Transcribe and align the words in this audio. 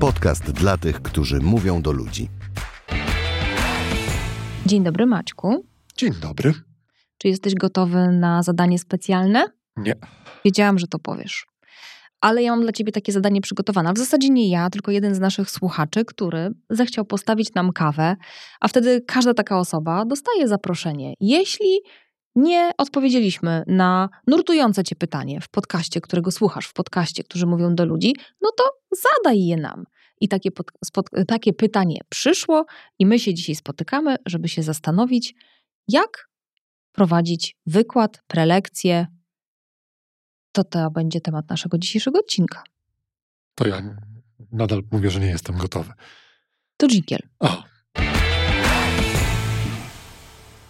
Podcast 0.00 0.50
dla 0.50 0.76
tych, 0.76 1.02
którzy 1.02 1.40
mówią 1.40 1.82
do 1.82 1.92
ludzi. 1.92 2.28
Dzień 4.66 4.84
dobry, 4.84 5.06
Maćku. 5.06 5.66
Dzień 5.96 6.12
dobry. 6.22 6.52
Czy 7.18 7.28
jesteś 7.28 7.54
gotowy 7.54 8.08
na 8.08 8.42
zadanie 8.42 8.78
specjalne? 8.78 9.44
Nie. 9.76 9.94
Wiedziałam, 10.44 10.78
że 10.78 10.86
to 10.86 10.98
powiesz. 10.98 11.46
Ale 12.20 12.42
ja 12.42 12.50
mam 12.50 12.62
dla 12.62 12.72
ciebie 12.72 12.92
takie 12.92 13.12
zadanie 13.12 13.40
przygotowane. 13.40 13.92
W 13.92 13.98
zasadzie 13.98 14.28
nie 14.30 14.50
ja, 14.50 14.70
tylko 14.70 14.90
jeden 14.90 15.14
z 15.14 15.20
naszych 15.20 15.50
słuchaczy, 15.50 16.04
który 16.04 16.50
zechciał 16.70 17.04
postawić 17.04 17.54
nam 17.54 17.72
kawę, 17.72 18.16
a 18.60 18.68
wtedy 18.68 19.00
każda 19.06 19.34
taka 19.34 19.58
osoba 19.58 20.04
dostaje 20.04 20.48
zaproszenie. 20.48 21.14
Jeśli 21.20 21.80
nie 22.36 22.72
odpowiedzieliśmy 22.78 23.64
na 23.66 24.08
nurtujące 24.26 24.84
cię 24.84 24.96
pytanie 24.96 25.40
w 25.40 25.48
podcaście, 25.48 26.00
którego 26.00 26.30
słuchasz, 26.30 26.66
w 26.66 26.72
podcaście, 26.72 27.24
którzy 27.24 27.46
mówią 27.46 27.74
do 27.74 27.84
ludzi, 27.84 28.14
no 28.40 28.50
to 28.56 28.64
zadaj 28.90 29.44
je 29.44 29.56
nam. 29.56 29.84
I 30.20 30.28
takie, 30.28 30.50
pod, 30.50 30.66
spod, 30.84 31.10
takie 31.28 31.52
pytanie 31.52 32.00
przyszło, 32.08 32.66
i 32.98 33.06
my 33.06 33.18
się 33.18 33.34
dzisiaj 33.34 33.54
spotykamy, 33.54 34.16
żeby 34.26 34.48
się 34.48 34.62
zastanowić, 34.62 35.34
jak 35.88 36.28
prowadzić 36.92 37.56
wykład, 37.66 38.22
prelekcję. 38.26 39.06
To 40.52 40.64
to 40.64 40.90
będzie 40.90 41.20
temat 41.20 41.50
naszego 41.50 41.78
dzisiejszego 41.78 42.18
odcinka. 42.18 42.62
To 43.54 43.68
ja 43.68 43.96
nadal 44.52 44.82
mówię, 44.92 45.10
że 45.10 45.20
nie 45.20 45.26
jestem 45.26 45.56
gotowy. 45.56 45.92
To 46.76 46.86
dżingiel. 46.86 47.20
O. 47.38 47.75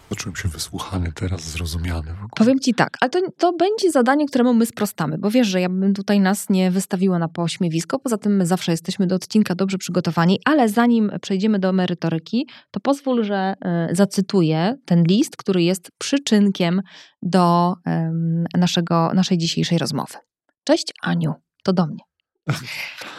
Poczułem 0.08 0.36
się 0.36 0.48
wysłuchany 0.48 1.12
teraz, 1.12 1.40
zrozumiany. 1.40 2.14
Powiem 2.36 2.60
ci 2.60 2.74
tak, 2.74 2.96
ale 3.00 3.10
to, 3.10 3.20
to 3.38 3.52
będzie 3.52 3.90
zadanie, 3.90 4.26
któremu 4.26 4.54
my 4.54 4.66
sprostamy, 4.66 5.18
bo 5.18 5.30
wiesz, 5.30 5.48
że 5.48 5.60
ja 5.60 5.68
bym 5.68 5.94
tutaj 5.94 6.20
nas 6.20 6.48
nie 6.50 6.70
wystawiła 6.70 7.18
na 7.18 7.28
pośmiewisko, 7.28 7.98
poza 7.98 8.18
tym 8.18 8.36
my 8.36 8.46
zawsze 8.46 8.72
jesteśmy 8.72 9.06
do 9.06 9.14
odcinka 9.14 9.54
dobrze 9.54 9.78
przygotowani, 9.78 10.40
ale 10.44 10.68
zanim 10.68 11.10
przejdziemy 11.22 11.58
do 11.58 11.72
merytoryki, 11.72 12.48
to 12.70 12.80
pozwól, 12.80 13.24
że 13.24 13.54
y, 13.90 13.94
zacytuję 13.94 14.74
ten 14.84 15.04
list, 15.04 15.36
który 15.36 15.62
jest 15.62 15.90
przyczynkiem 15.98 16.82
do 17.22 17.74
y, 18.54 18.58
naszego, 18.58 19.10
naszej 19.14 19.38
dzisiejszej 19.38 19.78
rozmowy. 19.78 20.14
Cześć 20.64 20.92
Aniu, 21.02 21.32
to 21.62 21.72
do 21.72 21.86
mnie. 21.86 22.05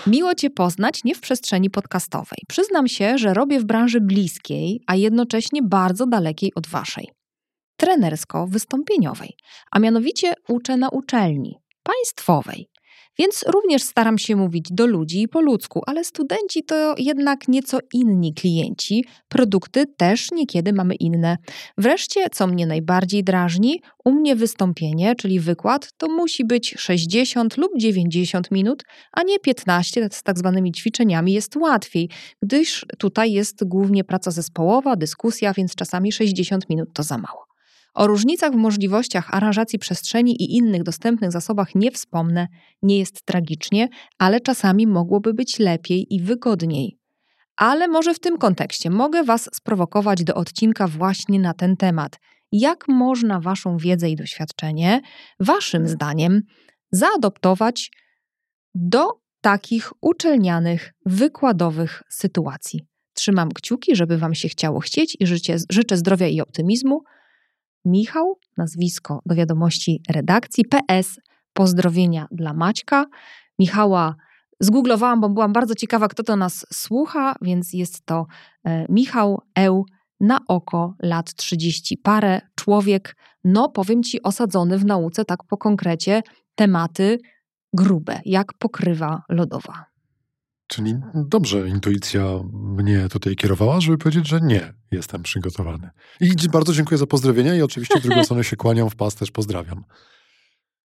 Miło 0.07 0.35
Cię 0.35 0.49
poznać 0.49 1.03
nie 1.03 1.15
w 1.15 1.19
przestrzeni 1.19 1.69
podcastowej. 1.69 2.39
Przyznam 2.47 2.87
się, 2.87 3.17
że 3.17 3.33
robię 3.33 3.59
w 3.59 3.65
branży 3.65 4.01
bliskiej, 4.01 4.81
a 4.87 4.95
jednocześnie 4.95 5.61
bardzo 5.63 6.07
dalekiej 6.07 6.51
od 6.55 6.67
Waszej. 6.67 7.09
Trenersko-wystąpieniowej, 7.81 9.29
a 9.71 9.79
mianowicie 9.79 10.33
uczę 10.47 10.77
na 10.77 10.89
uczelni 10.89 11.55
państwowej. 11.83 12.69
Więc 13.19 13.45
również 13.47 13.83
staram 13.83 14.17
się 14.17 14.35
mówić 14.35 14.65
do 14.71 14.87
ludzi 14.87 15.21
i 15.21 15.27
po 15.27 15.41
ludzku, 15.41 15.81
ale 15.85 16.03
studenci 16.03 16.63
to 16.63 16.95
jednak 16.97 17.47
nieco 17.47 17.79
inni 17.93 18.33
klienci, 18.33 19.05
produkty 19.29 19.85
też 19.97 20.31
niekiedy 20.31 20.73
mamy 20.73 20.95
inne. 20.95 21.37
Wreszcie, 21.77 22.29
co 22.31 22.47
mnie 22.47 22.67
najbardziej 22.67 23.23
drażni, 23.23 23.81
u 24.05 24.11
mnie 24.11 24.35
wystąpienie, 24.35 25.15
czyli 25.15 25.39
wykład, 25.39 25.89
to 25.97 26.07
musi 26.07 26.45
być 26.45 26.75
60 26.77 27.57
lub 27.57 27.71
90 27.77 28.51
minut, 28.51 28.83
a 29.11 29.23
nie 29.23 29.39
15 29.39 30.09
z 30.11 30.23
tak 30.23 30.37
zwanymi 30.37 30.71
ćwiczeniami 30.71 31.33
jest 31.33 31.55
łatwiej, 31.55 32.09
gdyż 32.43 32.85
tutaj 32.97 33.31
jest 33.31 33.63
głównie 33.65 34.03
praca 34.03 34.31
zespołowa, 34.31 34.95
dyskusja, 34.95 35.53
więc 35.53 35.75
czasami 35.75 36.11
60 36.11 36.69
minut 36.69 36.89
to 36.93 37.03
za 37.03 37.17
mało. 37.17 37.56
O 37.97 38.07
różnicach 38.07 38.53
w 38.53 38.55
możliwościach 38.55 39.33
aranżacji 39.33 39.79
przestrzeni 39.79 40.43
i 40.43 40.55
innych 40.55 40.83
dostępnych 40.83 41.31
zasobach 41.31 41.75
nie 41.75 41.91
wspomnę, 41.91 42.47
nie 42.81 42.99
jest 42.99 43.25
tragicznie, 43.25 43.89
ale 44.17 44.41
czasami 44.41 44.87
mogłoby 44.87 45.33
być 45.33 45.59
lepiej 45.59 46.05
i 46.09 46.21
wygodniej. 46.21 46.97
Ale 47.55 47.87
może 47.87 48.13
w 48.13 48.19
tym 48.19 48.37
kontekście 48.37 48.89
mogę 48.89 49.23
Was 49.23 49.49
sprowokować 49.53 50.23
do 50.23 50.35
odcinka 50.35 50.87
właśnie 50.87 51.39
na 51.39 51.53
ten 51.53 51.77
temat. 51.77 52.19
Jak 52.51 52.87
można 52.87 53.39
Waszą 53.39 53.77
wiedzę 53.77 54.09
i 54.09 54.15
doświadczenie, 54.15 55.01
Waszym 55.39 55.87
zdaniem, 55.87 56.41
zaadoptować 56.91 57.91
do 58.75 59.07
takich 59.41 59.91
uczelnianych, 60.01 60.93
wykładowych 61.05 62.03
sytuacji? 62.09 62.81
Trzymam 63.13 63.51
kciuki, 63.51 63.95
żeby 63.95 64.17
Wam 64.17 64.35
się 64.35 64.49
chciało 64.49 64.79
chcieć 64.79 65.17
i 65.19 65.27
życzę, 65.27 65.55
życzę 65.69 65.97
zdrowia 65.97 66.27
i 66.27 66.41
optymizmu. 66.41 67.03
Michał, 67.87 68.39
nazwisko 68.57 69.21
do 69.25 69.35
wiadomości 69.35 70.01
redakcji, 70.09 70.65
PS, 70.65 71.19
pozdrowienia 71.53 72.27
dla 72.31 72.53
Maćka. 72.53 73.05
Michała 73.59 74.15
zgooglowałam, 74.59 75.21
bo 75.21 75.29
byłam 75.29 75.53
bardzo 75.53 75.75
ciekawa, 75.75 76.07
kto 76.07 76.23
to 76.23 76.35
nas 76.35 76.65
słucha, 76.73 77.35
więc 77.41 77.73
jest 77.73 78.05
to 78.05 78.25
e, 78.63 78.85
Michał 78.89 79.41
Eł, 79.55 79.85
na 80.19 80.39
oko 80.47 80.95
lat 81.01 81.33
30 81.33 81.97
parę, 81.97 82.41
człowiek, 82.55 83.15
no 83.43 83.69
powiem 83.69 84.03
ci, 84.03 84.23
osadzony 84.23 84.77
w 84.77 84.85
nauce 84.85 85.25
tak 85.25 85.43
po 85.43 85.57
konkrecie, 85.57 86.23
tematy 86.55 87.19
grube, 87.73 88.21
jak 88.25 88.53
pokrywa 88.53 89.23
lodowa. 89.29 89.85
Czyli 90.77 90.95
dobrze 91.13 91.67
intuicja 91.67 92.23
mnie 92.53 93.09
tutaj 93.09 93.35
kierowała, 93.35 93.81
żeby 93.81 93.97
powiedzieć, 93.97 94.27
że 94.27 94.41
nie 94.41 94.73
jestem 94.91 95.23
przygotowany. 95.23 95.89
I 96.21 96.31
bardzo 96.51 96.73
dziękuję 96.73 96.97
za 96.97 97.07
pozdrowienia 97.07 97.55
i 97.55 97.61
oczywiście 97.61 97.99
w 97.99 98.03
drugą 98.03 98.23
stronę 98.25 98.43
się 98.43 98.55
kłaniam 98.55 98.89
w 98.89 98.95
pas, 98.95 99.15
też 99.15 99.31
pozdrawiam. 99.31 99.83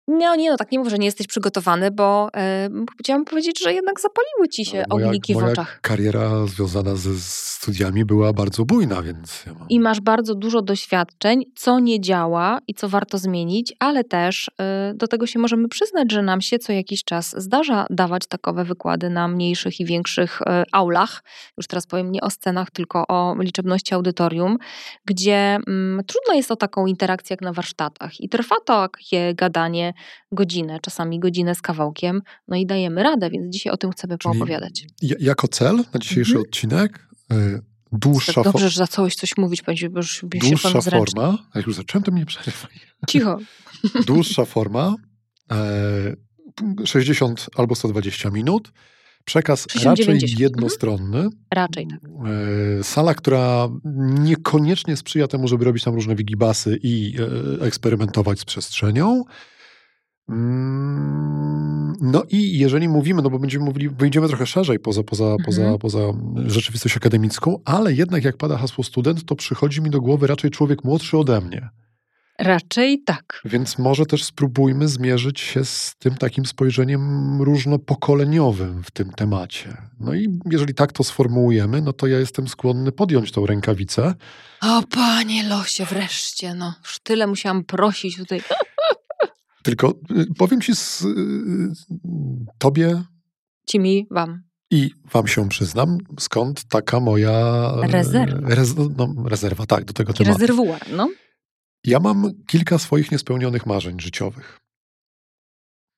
No 0.09 0.37
nie, 0.37 0.51
no 0.51 0.57
tak 0.57 0.73
nie 0.73 0.79
mów, 0.79 0.89
że 0.89 0.99
nie 0.99 1.07
jesteś 1.07 1.27
przygotowany, 1.27 1.91
bo 1.91 2.29
e, 2.37 2.69
chciałam 3.01 3.25
powiedzieć, 3.25 3.63
że 3.63 3.75
jednak 3.75 4.01
zapaliły 4.01 4.49
ci 4.49 4.65
się 4.65 4.85
moja, 4.91 5.07
ogniki 5.07 5.35
moja 5.35 5.47
w 5.47 5.51
oczach. 5.51 5.81
kariera 5.81 6.47
związana 6.47 6.97
ze 6.97 7.11
studiami 7.19 8.05
była 8.05 8.33
bardzo 8.33 8.65
bujna, 8.65 9.03
więc... 9.03 9.45
Ja 9.47 9.55
mam... 9.55 9.69
I 9.69 9.81
masz 9.81 10.01
bardzo 10.01 10.35
dużo 10.35 10.63
doświadczeń, 10.63 11.45
co 11.55 11.79
nie 11.79 12.01
działa 12.01 12.59
i 12.69 12.75
co 12.75 12.89
warto 12.89 13.19
zmienić, 13.19 13.73
ale 13.79 14.05
też 14.05 14.51
e, 14.61 14.93
do 14.95 15.09
tego 15.09 15.27
się 15.27 15.39
możemy 15.39 15.69
przyznać, 15.69 16.13
że 16.13 16.23
nam 16.23 16.41
się 16.41 16.59
co 16.59 16.73
jakiś 16.73 17.05
czas 17.05 17.35
zdarza 17.39 17.87
dawać 17.91 18.27
takowe 18.27 18.65
wykłady 18.65 19.11
na 19.11 19.29
mniejszych 19.29 19.81
i 19.81 19.85
większych 19.85 20.43
e, 20.43 20.65
aulach. 20.73 21.23
Już 21.57 21.67
teraz 21.67 21.87
powiem 21.87 22.13
nie 22.13 22.21
o 22.21 22.31
scenach, 22.31 22.71
tylko 22.71 23.05
o 23.09 23.37
liczebności 23.39 23.95
audytorium, 23.95 24.59
gdzie 25.05 25.59
mm, 25.67 26.05
trudno 26.07 26.35
jest 26.35 26.51
o 26.51 26.57
taką 26.57 26.87
interakcję 26.87 27.35
jak 27.35 27.41
na 27.41 27.53
warsztatach. 27.53 28.21
I 28.21 28.29
trwa 28.29 28.57
to 28.67 28.89
takie 28.89 29.35
gadanie 29.35 29.92
godzinę, 30.33 30.79
czasami 30.83 31.21
godzinę 31.21 31.55
z 31.55 31.63
kawałkiem, 31.63 32.23
no 32.49 32.57
i 32.57 32.67
dajemy 32.67 33.03
radę, 33.03 33.31
więc 33.31 33.53
dzisiaj 33.53 33.73
o 33.73 33.77
tym 33.77 33.91
chcemy 33.91 34.19
Czyli 34.19 34.33
poopowiadać. 34.33 34.87
Jako 35.21 35.49
cel 35.49 35.77
na 35.77 36.01
dzisiejszy 36.01 36.33
mhm. 36.33 36.47
odcinek 36.47 37.09
y, 37.33 37.63
dłuższa 37.93 38.33
forma. 38.33 38.53
Dobrze, 38.53 38.69
że 38.69 38.77
zacząłeś 38.77 39.15
coś 39.15 39.37
mówić, 39.37 39.63
bo 39.63 39.73
już 39.97 40.25
Dłuższa 40.41 40.71
się 40.71 40.91
forma, 40.91 41.39
jak 41.55 41.67
już 41.67 41.77
zacząłem, 41.77 42.05
to 42.05 42.13
mnie 42.13 42.27
przerywaj. 42.27 42.71
Cicho. 43.09 43.39
Dłuższa 44.07 44.45
forma, 44.45 44.97
60 46.85 47.41
e, 47.41 47.59
albo 47.61 47.75
120 47.75 48.31
minut, 48.31 48.73
Przekaz 49.25 49.67
raczej 49.85 50.19
jednostronny. 50.39 51.19
Mhm. 51.19 51.33
Raczej 51.55 51.87
tak. 51.87 52.01
E, 52.81 52.85
sala, 52.85 53.15
która 53.15 53.69
niekoniecznie 54.21 54.97
sprzyja 54.97 55.29
temu, 55.29 55.49
żeby 55.49 55.65
robić 55.65 55.85
tam 55.85 55.95
różne 55.95 56.17
wigibasy 56.17 56.79
i 56.83 57.15
e, 57.61 57.65
eksperymentować 57.65 58.41
z 58.41 58.45
przestrzenią. 58.45 59.25
Mm, 60.33 61.97
no 62.01 62.23
i 62.31 62.59
jeżeli 62.59 62.89
mówimy, 62.89 63.23
no 63.23 63.31
bo 63.31 63.39
będziemy 63.39 63.65
mówili, 63.65 63.89
wyjdziemy 63.89 64.29
trochę 64.29 64.47
szerzej 64.47 64.79
poza, 64.79 65.03
poza, 65.03 65.25
mhm. 65.25 65.45
poza, 65.45 65.79
poza 65.79 66.01
rzeczywistość 66.47 66.97
akademicką, 66.97 67.59
ale 67.65 67.93
jednak 67.93 68.25
jak 68.25 68.37
pada 68.37 68.57
hasło 68.57 68.85
student, 68.85 69.25
to 69.25 69.37
przychodzi 69.37 69.83
mi 69.83 69.91
do 69.91 70.01
głowy 70.01 70.27
raczej 70.27 70.51
człowiek 70.51 70.85
młodszy 70.85 71.19
ode 71.19 71.41
mnie. 71.41 71.69
Raczej 72.39 73.03
tak. 73.03 73.41
Więc 73.45 73.79
może 73.79 74.07
też 74.07 74.25
spróbujmy 74.25 74.89
zmierzyć 74.89 75.41
się 75.41 75.65
z 75.65 75.95
tym 75.99 76.15
takim 76.15 76.47
spojrzeniem 76.47 77.43
różnopokoleniowym 77.43 78.83
w 78.85 78.91
tym 78.91 79.11
temacie. 79.11 79.77
No 80.01 80.15
i 80.15 80.39
jeżeli 80.51 80.75
tak 80.75 80.93
to 80.93 81.05
sformułujemy, 81.05 81.83
no 81.83 81.93
to 81.93 82.07
ja 82.07 82.19
jestem 82.19 82.49
skłonny 82.49 82.93
podjąć 82.93 83.33
tą 83.33 83.47
rękawicę. 83.47 84.15
O 84.61 84.83
panie 84.91 85.49
losie, 85.49 85.85
wreszcie, 85.85 86.55
no. 86.55 86.75
Już 86.85 86.99
tyle 86.99 87.27
musiałam 87.27 87.65
prosić 87.65 88.17
tutaj. 88.17 88.43
Tylko 89.63 89.95
y, 90.11 90.35
powiem 90.39 90.61
ci 90.61 90.77
z, 90.77 91.03
y, 91.03 91.07
tobie... 92.59 93.03
Ci 93.67 93.81
mi, 93.81 94.07
wam. 94.11 94.43
I 94.71 94.91
wam 95.13 95.27
się 95.27 95.49
przyznam, 95.49 95.99
skąd 96.21 96.65
taka 96.65 97.01
moja... 97.01 97.69
Rezerwa. 97.83 98.49
Rez, 98.55 98.75
no, 98.97 99.15
rezerwa, 99.27 99.67
tak, 99.67 99.85
do 99.85 99.93
tego 99.93 100.13
tematu. 100.13 100.39
Rezerwuar, 100.39 100.81
no. 100.97 101.11
Ja 101.85 102.01
mam 102.01 102.31
kilka 102.47 102.79
swoich 102.79 103.13
niespełnionych 103.13 103.67
marzeń 103.67 104.01
życiowych. 104.01 104.61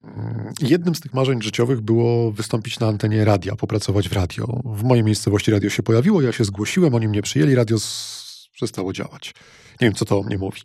Mm, 0.05 0.53
jednym 0.61 0.95
z 0.95 1.01
tych 1.01 1.15
marzeń 1.15 1.43
życiowych 1.43 1.81
było 1.81 2.33
wystąpić 2.33 2.81
na 2.81 2.87
antenie 2.87 3.25
radia, 3.25 3.57
popracować 3.57 4.09
w 4.09 4.13
radio. 4.13 4.61
W 4.65 4.83
mojej 4.83 5.05
miejscowości 5.05 5.51
radio 5.51 5.71
się 5.71 5.83
pojawiło, 5.83 6.23
ja 6.23 6.33
się 6.33 6.45
zgłosiłem, 6.45 6.95
oni 6.95 7.09
mnie 7.09 7.23
przyjęli, 7.23 7.55
radio 7.55 7.79
z... 7.79 8.49
przestało 8.53 8.93
działać. 8.93 9.35
Nie 9.81 9.87
wiem, 9.87 9.95
co 9.95 10.05
to 10.05 10.19
o 10.19 10.23
mnie 10.23 10.39
mówi. 10.39 10.61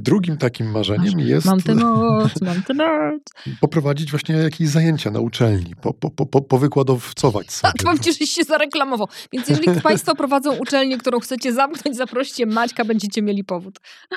Drugim 0.00 0.36
takim 0.36 0.70
marzeniem 0.70 1.14
Masz- 1.14 1.26
jest 1.26 1.46
Mam 1.46 1.60
tę 1.62 1.74
moc, 1.74 2.40
mam 2.42 2.62
tę 2.62 2.74
moc. 2.74 3.22
poprowadzić 3.60 4.10
właśnie 4.10 4.34
jakieś 4.34 4.68
zajęcia 4.68 5.10
na 5.10 5.20
uczelni, 5.20 5.74
po, 5.82 5.94
po, 5.94 6.10
po, 6.10 6.26
po, 6.26 6.42
powykładowcować 6.42 7.46
A 7.48 7.50
sobie. 7.50 7.72
to 7.78 7.84
mam 7.84 7.98
cię, 7.98 8.12
żeś 8.12 8.30
się 8.30 8.44
zareklamował. 8.44 9.08
Więc 9.32 9.48
jeżeli 9.48 9.80
Państwo 9.80 10.14
prowadzą 10.14 10.56
uczelnię, 10.56 10.98
którą 10.98 11.20
chcecie 11.20 11.52
zamknąć, 11.52 11.96
zaproście 11.96 12.46
Maćka, 12.46 12.84
będziecie 12.84 13.22
mieli 13.22 13.44
powód. 13.44 13.78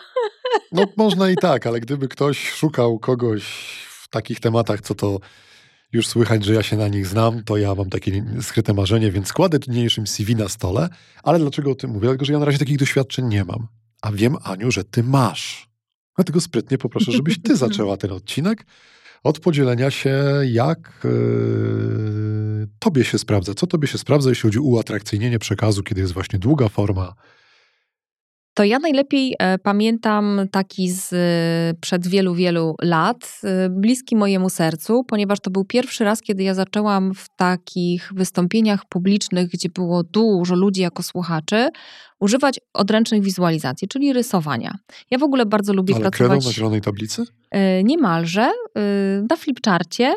No 0.71 0.85
można 0.97 1.29
i 1.29 1.35
tak, 1.35 1.67
ale 1.67 1.79
gdyby 1.79 2.07
ktoś 2.07 2.49
szukał 2.49 2.99
kogoś 2.99 3.43
w 4.01 4.07
takich 4.09 4.39
tematach, 4.39 4.81
co 4.81 4.95
to 4.95 5.19
już 5.91 6.07
słychać, 6.07 6.45
że 6.45 6.53
ja 6.53 6.63
się 6.63 6.77
na 6.77 6.87
nich 6.87 7.07
znam, 7.07 7.43
to 7.43 7.57
ja 7.57 7.75
mam 7.75 7.89
takie 7.89 8.25
skryte 8.41 8.73
marzenie, 8.73 9.11
więc 9.11 9.33
kładę 9.33 9.57
niniejszym 9.67 10.07
CV 10.07 10.35
na 10.35 10.49
stole. 10.49 10.89
Ale 11.23 11.39
dlaczego 11.39 11.71
o 11.71 11.75
tym 11.75 11.89
mówię? 11.89 12.01
Dlatego, 12.07 12.25
że 12.25 12.33
ja 12.33 12.39
na 12.39 12.45
razie 12.45 12.57
takich 12.57 12.77
doświadczeń 12.77 13.25
nie 13.27 13.43
mam. 13.45 13.67
A 14.01 14.11
wiem, 14.11 14.35
Aniu, 14.43 14.71
że 14.71 14.83
ty 14.83 15.03
masz. 15.03 15.68
Dlatego 16.19 16.41
sprytnie 16.41 16.77
poproszę, 16.77 17.11
żebyś 17.11 17.41
ty 17.41 17.55
zaczęła 17.65 17.97
ten 17.97 18.11
odcinek 18.11 18.65
od 19.23 19.39
podzielenia 19.39 19.91
się, 19.91 20.23
jak 20.45 21.01
yy, 21.03 22.67
tobie 22.79 23.03
się 23.03 23.17
sprawdza. 23.17 23.53
Co 23.53 23.67
tobie 23.67 23.87
się 23.87 23.97
sprawdza, 23.97 24.29
jeśli 24.29 24.41
chodzi 24.41 24.59
o 24.59 24.61
uatrakcyjnienie 24.61 25.39
przekazu, 25.39 25.83
kiedy 25.83 26.01
jest 26.01 26.13
właśnie 26.13 26.39
długa 26.39 26.69
forma. 26.69 27.13
To 28.59 28.63
ja 28.63 28.79
najlepiej 28.79 29.35
e, 29.39 29.57
pamiętam 29.57 30.41
taki 30.51 30.89
z 30.89 31.13
e, 31.13 31.79
przed 31.81 32.07
wielu, 32.07 32.35
wielu 32.35 32.75
lat, 32.81 33.41
e, 33.43 33.69
bliski 33.69 34.15
mojemu 34.15 34.49
sercu, 34.49 35.03
ponieważ 35.03 35.39
to 35.39 35.51
był 35.51 35.65
pierwszy 35.65 36.03
raz, 36.03 36.21
kiedy 36.21 36.43
ja 36.43 36.53
zaczęłam 36.53 37.13
w 37.13 37.25
takich 37.35 38.11
wystąpieniach 38.15 38.85
publicznych, 38.89 39.49
gdzie 39.49 39.69
było 39.69 40.03
dużo 40.03 40.55
ludzi 40.55 40.81
jako 40.81 41.03
słuchaczy, 41.03 41.69
używać 42.19 42.59
odręcznych 42.73 43.23
wizualizacji, 43.23 43.87
czyli 43.87 44.13
rysowania. 44.13 44.75
Ja 45.11 45.17
w 45.17 45.23
ogóle 45.23 45.45
bardzo 45.45 45.73
lubię 45.73 45.95
Ale 45.95 46.11
kredą 46.11 46.29
pracować 46.29 46.45
na 46.45 46.51
zielonej 46.51 46.81
tablicy? 46.81 47.25
niemalże 47.83 48.51
na 49.29 49.35
flipcharcie, 49.37 50.13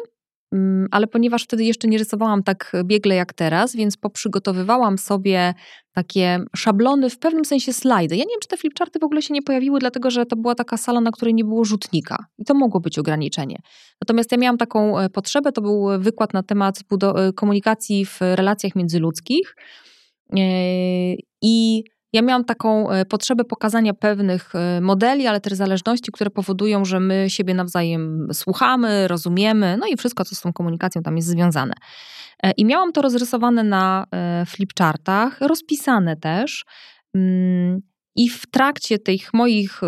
ale 0.91 1.07
ponieważ 1.07 1.45
wtedy 1.45 1.65
jeszcze 1.65 1.89
nie 1.89 1.99
rysowałam 1.99 2.43
tak 2.43 2.73
biegle 2.85 3.15
jak 3.15 3.33
teraz, 3.33 3.77
więc 3.77 3.97
poprzygotowywałam 3.97 4.99
sobie 4.99 5.55
takie 5.93 6.39
szablony, 6.57 7.11
w 7.11 7.19
pewnym 7.19 7.45
sensie 7.45 7.73
slajdy. 7.73 8.17
Ja 8.17 8.25
nie 8.25 8.31
wiem, 8.31 8.41
czy 8.43 8.49
te 8.49 8.57
flipcharty 8.57 8.99
w 8.99 9.05
ogóle 9.05 9.23
się 9.23 9.35
nie 9.35 9.43
pojawiły, 9.43 9.81
dlatego 9.81 10.11
że 10.11 10.27
to 10.27 10.37
była 10.37 10.55
taka 10.55 10.77
sala, 10.77 11.01
na 11.01 11.11
której 11.11 11.35
nie 11.35 11.45
było 11.45 11.65
rzutnika 11.65 12.25
i 12.39 12.45
to 12.45 12.55
mogło 12.55 12.81
być 12.81 12.99
ograniczenie. 12.99 13.59
Natomiast 14.03 14.33
ja 14.33 14.39
miałam 14.39 14.59
taką 14.59 14.99
e, 14.99 15.11
potrzebę, 15.11 15.53
to 15.53 15.63
był 15.63 15.87
wykład 15.99 16.33
na 16.33 16.43
temat 16.43 16.81
e, 17.03 17.33
komunikacji 17.33 18.07
w 18.07 18.19
relacjach 18.21 18.75
międzyludzkich 18.75 19.55
E, 20.39 21.17
i 21.43 21.85
ja 22.13 22.23
miałam 22.23 22.45
taką 22.45 22.91
e, 22.91 23.05
potrzebę 23.05 23.45
pokazania 23.45 23.95
pewnych 23.95 24.55
e, 24.55 24.81
modeli, 24.81 25.27
ale 25.27 25.41
też 25.41 25.53
zależności, 25.53 26.13
które 26.13 26.31
powodują, 26.31 26.85
że 26.85 27.01
my 27.01 27.27
siebie 27.29 27.55
nawzajem 27.55 28.29
słuchamy, 28.33 29.09
rozumiemy, 29.09 29.77
no 29.81 29.87
i 29.87 29.97
wszystko, 29.97 30.25
co 30.25 30.35
z 30.35 30.41
tą 30.41 30.53
komunikacją 30.53 31.03
tam 31.03 31.17
jest 31.17 31.29
związane. 31.29 31.75
E, 32.43 32.51
I 32.51 32.65
miałam 32.65 32.93
to 32.93 33.03
rozrysowane 33.03 33.63
na 33.65 34.07
flipchartach, 34.47 35.41
rozpisane 35.41 36.17
też. 36.17 36.65
Mm, 37.15 37.81
I 38.17 38.29
w 38.29 38.47
trakcie 38.47 38.99
tych 38.99 39.35
moich, 39.35 39.81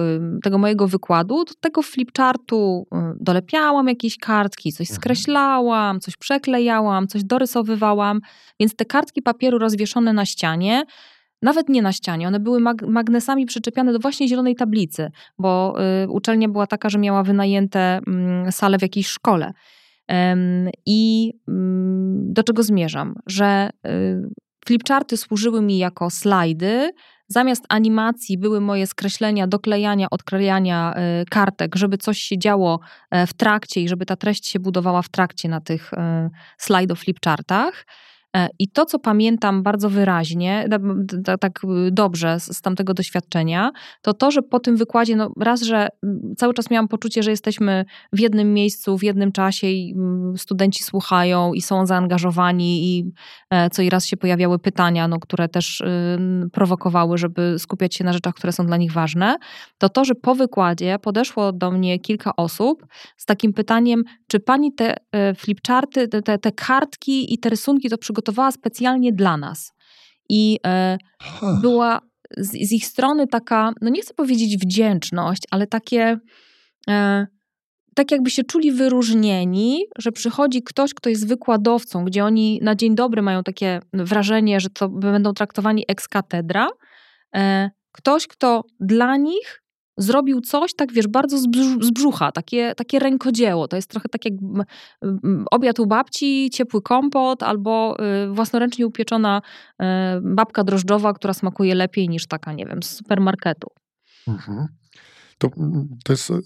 tego 0.42 0.58
mojego 0.58 0.88
wykładu, 0.88 1.44
do 1.44 1.54
tego 1.60 1.82
flipchartu 1.82 2.86
dolepiałam 3.20 3.88
jakieś 3.88 4.18
kartki, 4.18 4.72
coś 4.72 4.90
Mhm. 4.90 4.96
skreślałam, 5.00 6.00
coś 6.00 6.16
przeklejałam, 6.16 7.06
coś 7.06 7.24
dorysowywałam. 7.24 8.20
Więc 8.60 8.76
te 8.76 8.84
kartki 8.84 9.22
papieru 9.22 9.58
rozwieszone 9.58 10.12
na 10.12 10.26
ścianie, 10.26 10.84
nawet 11.44 11.68
nie 11.68 11.82
na 11.82 11.92
ścianie, 11.92 12.28
one 12.28 12.40
były 12.40 12.60
mag- 12.60 12.88
magnesami 12.88 13.46
przyczepiane 13.46 13.92
do 13.92 13.98
właśnie 13.98 14.28
zielonej 14.28 14.54
tablicy, 14.54 15.10
bo 15.38 15.74
y, 16.04 16.10
uczelnia 16.10 16.48
była 16.48 16.66
taka, 16.66 16.88
że 16.88 16.98
miała 16.98 17.22
wynajęte 17.22 18.00
mm, 18.06 18.52
salę 18.52 18.78
w 18.78 18.82
jakiejś 18.82 19.06
szkole. 19.06 19.52
I 20.86 21.32
mm, 21.48 22.32
do 22.32 22.42
czego 22.42 22.62
zmierzam? 22.62 23.14
Że 23.26 23.70
y, 23.86 23.90
flipcharty 24.66 25.16
służyły 25.16 25.62
mi 25.62 25.78
jako 25.78 26.10
slajdy. 26.10 26.90
Zamiast 27.28 27.64
animacji 27.68 28.38
były 28.38 28.60
moje 28.60 28.86
skreślenia, 28.86 29.46
doklejania, 29.46 30.06
odklejania 30.10 30.94
y, 31.22 31.24
kartek, 31.24 31.76
żeby 31.76 31.98
coś 31.98 32.18
się 32.18 32.38
działo 32.38 32.80
e, 33.10 33.26
w 33.26 33.34
trakcie 33.34 33.80
i 33.80 33.88
żeby 33.88 34.06
ta 34.06 34.16
treść 34.16 34.48
się 34.48 34.58
budowała 34.58 35.02
w 35.02 35.08
trakcie 35.08 35.48
na 35.48 35.60
tych 35.60 35.92
y, 35.92 35.96
slajdów 36.58 37.00
flipchartach. 37.00 37.86
E, 38.36 38.48
I 38.58 38.68
to, 38.68 38.86
co 38.86 38.98
pamiętam 38.98 39.62
bardzo 39.62 39.90
wyraźnie, 39.90 40.68
tak 41.40 41.64
y, 41.64 41.90
dobrze 41.90 42.40
z, 42.40 42.60
tamtego 42.60 42.94
doświadczenia, 42.94 43.70
to 44.02 44.14
to, 44.14 44.30
że 44.30 44.42
po 44.42 44.60
tym 44.60 44.76
wykładzie, 44.76 45.16
no 45.16 45.32
raz, 45.40 45.62
że 45.62 45.88
mm, 46.02 46.34
cały 46.36 46.54
czas 46.54 46.70
miałam 46.70 46.88
poczucie, 46.88 47.22
że 47.22 47.30
jesteśmy 47.30 47.84
w 48.12 48.20
jednym 48.20 48.54
miejscu, 48.54 48.98
w 48.98 49.02
jednym 49.02 49.32
czasie 49.32 49.66
i 49.66 49.92
mm, 49.96 50.38
studenci 50.38 50.84
słuchają 50.84 51.52
i 51.52 51.62
są 51.62 51.86
zaangażowani 51.86 52.98
i 52.98 53.12
e, 53.50 53.70
co 53.70 53.82
i 53.82 53.90
raz 53.90 54.06
się 54.06 54.16
pojawiały 54.16 54.58
pytania, 54.58 55.08
no, 55.08 55.18
które 55.20 55.48
też 55.48 55.80
ym, 55.80 56.50
prowokowały, 56.52 57.18
żeby 57.18 57.58
skupiać 57.58 57.94
się 57.94 58.04
na 58.04 58.12
rzeczach, 58.12 58.34
które 58.34 58.52
są 58.52 58.66
dla 58.66 58.76
nich 58.76 58.92
ważne, 58.92 59.36
to 59.78 59.88
to, 59.88 60.04
że 60.04 60.14
po 60.14 60.34
wykładzie 60.34 60.98
podeszło 60.98 61.52
do 61.52 61.70
mnie 61.70 61.98
kilka 61.98 62.36
osób 62.36 62.86
z 63.16 63.24
takim 63.26 63.52
pytaniem, 63.52 64.02
czy 64.26 64.40
pani 64.40 64.74
te 64.74 64.94
e, 65.12 65.34
flipcharty, 65.34 66.08
te, 66.08 66.38
te 66.38 66.52
kartki 66.52 67.34
i 67.34 67.38
te 67.38 67.48
rysunki 67.48 67.90
to 67.90 67.98
przygotowała 67.98 68.23
specjalnie 68.52 69.12
dla 69.12 69.36
nas. 69.36 69.72
I 70.28 70.58
e, 70.66 70.98
była 71.62 72.00
z, 72.36 72.50
z 72.68 72.72
ich 72.72 72.86
strony 72.86 73.26
taka, 73.26 73.72
no 73.80 73.90
nie 73.90 74.02
chcę 74.02 74.14
powiedzieć 74.14 74.56
wdzięczność, 74.58 75.42
ale 75.50 75.66
takie, 75.66 76.18
e, 76.88 77.26
tak 77.94 78.10
jakby 78.10 78.30
się 78.30 78.44
czuli 78.44 78.72
wyróżnieni, 78.72 79.84
że 79.98 80.12
przychodzi 80.12 80.62
ktoś, 80.62 80.94
kto 80.94 81.10
jest 81.10 81.28
wykładowcą, 81.28 82.04
gdzie 82.04 82.24
oni 82.24 82.60
na 82.62 82.74
dzień 82.74 82.94
dobry 82.94 83.22
mają 83.22 83.42
takie 83.42 83.80
wrażenie, 83.92 84.60
że 84.60 84.70
to 84.70 84.88
będą 84.88 85.32
traktowani 85.32 85.84
ex 85.88 86.08
cathedra. 86.08 86.68
E, 87.36 87.70
ktoś, 87.92 88.26
kto 88.26 88.64
dla 88.80 89.16
nich 89.16 89.63
zrobił 89.96 90.40
coś, 90.40 90.74
tak 90.74 90.92
wiesz, 90.92 91.08
bardzo 91.08 91.38
z, 91.38 91.46
brzu- 91.46 91.82
z 91.82 91.90
brzucha, 91.90 92.32
takie, 92.32 92.74
takie 92.76 92.98
rękodzieło. 92.98 93.68
To 93.68 93.76
jest 93.76 93.90
trochę 93.90 94.08
tak 94.08 94.24
jak 94.24 94.34
obiad 95.50 95.78
u 95.78 95.86
babci, 95.86 96.50
ciepły 96.52 96.82
kompot 96.82 97.42
albo 97.42 97.96
y, 98.30 98.32
własnoręcznie 98.34 98.86
upieczona 98.86 99.42
y, 99.82 99.84
babka 100.22 100.64
drożdżowa, 100.64 101.12
która 101.12 101.34
smakuje 101.34 101.74
lepiej 101.74 102.08
niż 102.08 102.26
taka, 102.26 102.52
nie 102.52 102.66
wiem, 102.66 102.82
z 102.82 102.90
supermarketu. 102.96 103.68
Mhm. 104.28 104.66
To, 105.38 105.50
to 106.04 106.12
jest 106.12 106.30
y, 106.30 106.42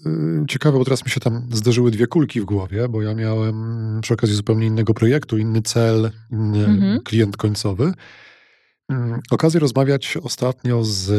ciekawe, 0.47 0.77
bo 0.77 0.83
teraz 0.83 1.05
mi 1.05 1.11
się 1.11 1.19
tam 1.19 1.47
zdarzyły 1.51 1.91
dwie 1.91 2.07
kulki 2.07 2.41
w 2.41 2.45
głowie, 2.45 2.89
bo 2.89 3.01
ja 3.01 3.15
miałem 3.15 3.55
przy 4.01 4.13
okazji 4.13 4.35
zupełnie 4.35 4.67
innego 4.67 4.93
projektu, 4.93 5.37
inny 5.37 5.61
cel, 5.61 6.11
inny 6.31 6.65
Mhm. 6.65 6.99
klient 7.03 7.37
końcowy. 7.37 7.93
Mm, 8.89 9.19
Okazję 9.31 9.59
rozmawiać 9.59 10.17
ostatnio 10.23 10.83
z 10.83 11.11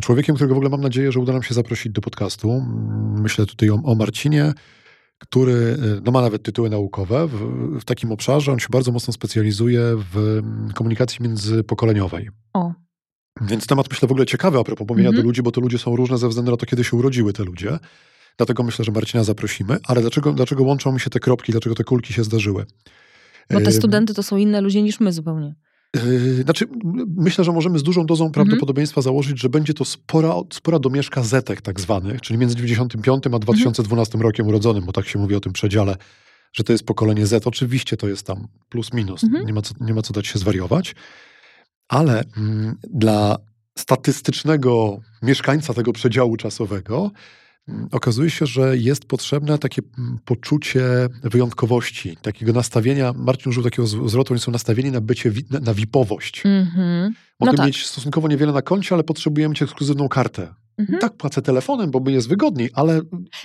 człowiekiem, 0.00 0.34
którego 0.34 0.54
w 0.54 0.56
ogóle 0.58 0.70
mam 0.70 0.80
nadzieję, 0.80 1.12
że 1.12 1.20
uda 1.20 1.32
nam 1.32 1.42
się 1.42 1.54
zaprosić 1.54 1.92
do 1.92 2.00
podcastu. 2.00 2.50
Mm, 2.52 3.20
Myślę 3.22 3.46
tutaj 3.46 3.70
o, 3.70 3.74
o 3.84 3.94
Marcinie, 3.94 4.52
który 5.18 5.52
y, 5.52 6.00
no, 6.04 6.12
ma 6.12 6.22
nawet 6.22 6.42
tytuły 6.42 6.70
naukowe 6.70 7.26
w, 7.26 7.36
w 7.80 7.84
takim 7.84 8.12
obszarze. 8.12 8.52
On 8.52 8.58
się 8.58 8.66
bardzo 8.70 8.92
mocno 8.92 9.12
specjalizuje 9.12 9.80
w 10.12 10.16
mm, 10.16 10.72
komunikacji 10.74 11.22
międzypokoleniowej. 11.22 12.28
O, 12.54 12.72
Więc 13.40 13.66
temat 13.66 13.86
myślę 13.90 14.08
w 14.08 14.10
ogóle 14.10 14.26
ciekawy 14.26 14.58
a 14.58 14.64
propos 14.64 14.88
mówienia 14.88 15.08
Mhm. 15.08 15.22
do 15.22 15.28
ludzi, 15.28 15.42
bo 15.42 15.50
to 15.52 15.60
ludzie 15.60 15.78
są 15.78 15.96
różne 15.96 16.18
ze 16.18 16.28
względu 16.28 16.50
na 16.50 16.56
to, 16.56 16.66
kiedy 16.66 16.84
się 16.84 16.96
urodziły 16.96 17.32
te 17.32 17.44
ludzie. 17.44 17.78
Dlatego 18.36 18.62
myślę, 18.62 18.84
że 18.84 18.92
Marcina 18.92 19.24
zaprosimy. 19.24 19.78
Ale 19.86 20.00
dlaczego, 20.00 20.32
dlaczego 20.32 20.62
łączą 20.64 20.92
mi 20.92 21.00
się 21.00 21.10
te 21.10 21.20
kropki, 21.20 21.52
dlaczego 21.52 21.74
te 21.74 21.84
kulki 21.84 22.12
się 22.12 22.24
zdarzyły? 22.24 22.66
bo 23.50 23.60
te 23.60 23.72
studenty 23.72 24.14
to 24.14 24.22
są 24.22 24.36
inne 24.36 24.60
ludzie 24.60 24.82
niż 24.82 25.00
my 25.00 25.12
zupełnie. 25.12 25.54
Yy, 26.04 26.42
Znaczy, 26.42 26.64
myślę, 27.16 27.44
że 27.44 27.52
możemy 27.52 27.78
z 27.78 27.82
dużą 27.82 28.06
dozą 28.06 28.32
prawdopodobieństwa 28.32 29.02
założyć, 29.02 29.40
że 29.40 29.48
będzie 29.48 29.74
to 29.74 29.84
spora, 29.84 30.34
spora 30.52 30.78
domieszka 30.78 31.22
zetek 31.22 31.62
tak 31.62 31.80
zwanych, 31.80 32.20
czyli 32.20 32.38
między 32.38 32.56
95 32.56 33.24
a 33.32 33.38
2012 33.38 34.18
rokiem 34.18 34.46
urodzonym, 34.46 34.84
bo 34.84 34.92
tak 34.92 35.08
się 35.08 35.18
mówi 35.18 35.34
o 35.34 35.40
tym 35.40 35.52
przedziale, 35.52 35.96
że 36.52 36.64
to 36.64 36.72
jest 36.72 36.84
pokolenie 36.84 37.26
Z. 37.26 37.46
Oczywiście 37.46 37.96
to 37.96 38.08
jest 38.08 38.26
tam 38.26 38.48
plus 38.68 38.92
minus, 38.92 39.24
Mhm. 39.24 39.46
nie, 39.46 39.52
ma 39.52 39.62
co, 39.62 39.74
nie 39.80 39.94
ma 39.94 40.02
co 40.02 40.12
dać 40.12 40.26
się 40.26 40.38
zwariować, 40.38 40.94
ale 41.88 42.24
mm, 42.36 42.76
dla 42.94 43.36
statystycznego 43.78 45.00
mieszkańca 45.22 45.74
tego 45.74 45.92
przedziału 45.92 46.36
czasowego 46.36 47.10
okazuje 47.90 48.30
się, 48.30 48.46
że 48.46 48.76
jest 48.78 49.04
potrzebne 49.04 49.58
takie 49.58 49.82
mm, 49.98 50.18
poczucie 50.24 50.84
wyjątkowości, 51.22 52.16
takiego 52.22 52.52
nastawienia. 52.52 53.12
Marcin 53.12 53.50
użył 53.50 53.62
takiego 53.62 53.86
zwrotu, 53.86 54.32
oni 54.34 54.40
są 54.40 54.52
nastawieni 54.52 54.90
na 54.90 55.00
bycie, 55.00 55.32
na, 55.50 55.60
na 55.60 55.74
wipowość. 55.74 56.42
Mhm. 56.44 57.12
Mogę 57.40 57.52
No 57.52 57.56
tak. 57.56 57.66
mieć 57.66 57.86
stosunkowo 57.86 58.28
niewiele 58.28 58.52
na 58.52 58.62
koncie, 58.62 58.94
ale 58.94 59.04
potrzebuję 59.04 59.48
mieć 59.48 59.62
ekskluzywną 59.62 60.08
kartę. 60.08 60.54
Mhm. 60.78 60.98
Tak, 60.98 61.16
płacę 61.16 61.42
telefonem, 61.42 61.90
bo 61.90 62.00
mi 62.00 62.12
jest 62.12 62.28
wygodniej, 62.28 62.70
ale, 62.74 63.00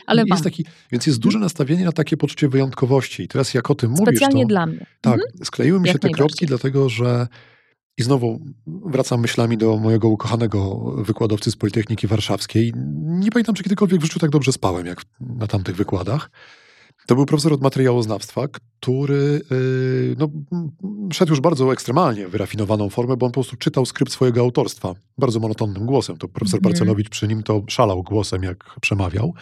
Ale 0.08 0.24
jest 0.28 0.44
taki, 0.44 0.66
więc 0.92 1.08
jest 1.08 1.20
duże 1.20 1.40
nastawienie 1.40 1.86
na 1.86 1.92
takie 1.92 2.18
poczucie 2.18 2.50
wyjątkowości. 2.50 3.24
I 3.24 3.28
teraz 3.28 3.54
jak 3.54 3.72
o 3.72 3.76
tym 3.76 3.92
mówisz, 3.92 4.06
Specjalnie 4.08 4.44
to 4.44 4.48
dla 4.48 4.66
mnie. 4.66 4.86
tak, 5.02 5.14
Mhm. 5.14 5.46
skleiły 5.46 5.80
mi 5.80 5.88
się 5.88 5.92
Jak 5.92 6.02
te 6.02 6.08
najbardziej. 6.08 6.28
kropki, 6.28 6.46
dlatego 6.46 6.90
że 6.90 7.28
I 7.98 8.04
znowu 8.04 8.40
wracam 8.68 9.22
myślami 9.22 9.58
do 9.58 9.78
mojego 9.78 10.10
ukochanego 10.10 10.80
wykładowcy 10.98 11.52
z 11.52 11.56
Politechniki 11.56 12.08
Warszawskiej. 12.08 12.74
Nie 13.04 13.32
pamiętam, 13.32 13.56
czy 13.56 13.64
kiedykolwiek 13.64 14.02
w 14.02 14.04
życiu 14.04 14.20
tak 14.20 14.30
dobrze 14.30 14.52
spałem, 14.52 14.86
jak 14.86 15.02
na 15.20 15.48
tamtych 15.48 15.76
wykładach. 15.76 16.30
To 17.08 17.16
był 17.16 17.26
profesor 17.26 17.54
od 17.54 17.62
materiałoznawstwa, 17.62 18.48
który 18.48 19.42
yy, 19.52 20.16
no, 20.18 20.30
szedł 21.14 21.32
już 21.32 21.42
bardzo 21.42 21.74
ekstremalnie 21.74 22.28
wyrafinowaną 22.28 22.90
formę, 22.90 23.18
bo 23.18 23.26
on 23.26 23.32
po 23.32 23.42
prostu 23.42 23.58
czytał 23.58 23.86
skrypt 23.86 24.12
swojego 24.12 24.42
autorstwa 24.42 24.94
bardzo 25.18 25.40
monotonnym 25.40 25.86
głosem. 25.86 26.18
To 26.18 26.28
profesor 26.28 26.60
mm. 26.60 26.64
Parcelowicz 26.64 27.10
przy 27.10 27.28
nim 27.28 27.44
to 27.44 27.64
szalał 27.68 28.04
głosem, 28.04 28.44
jak 28.44 28.76
przemawiał. 28.82 29.34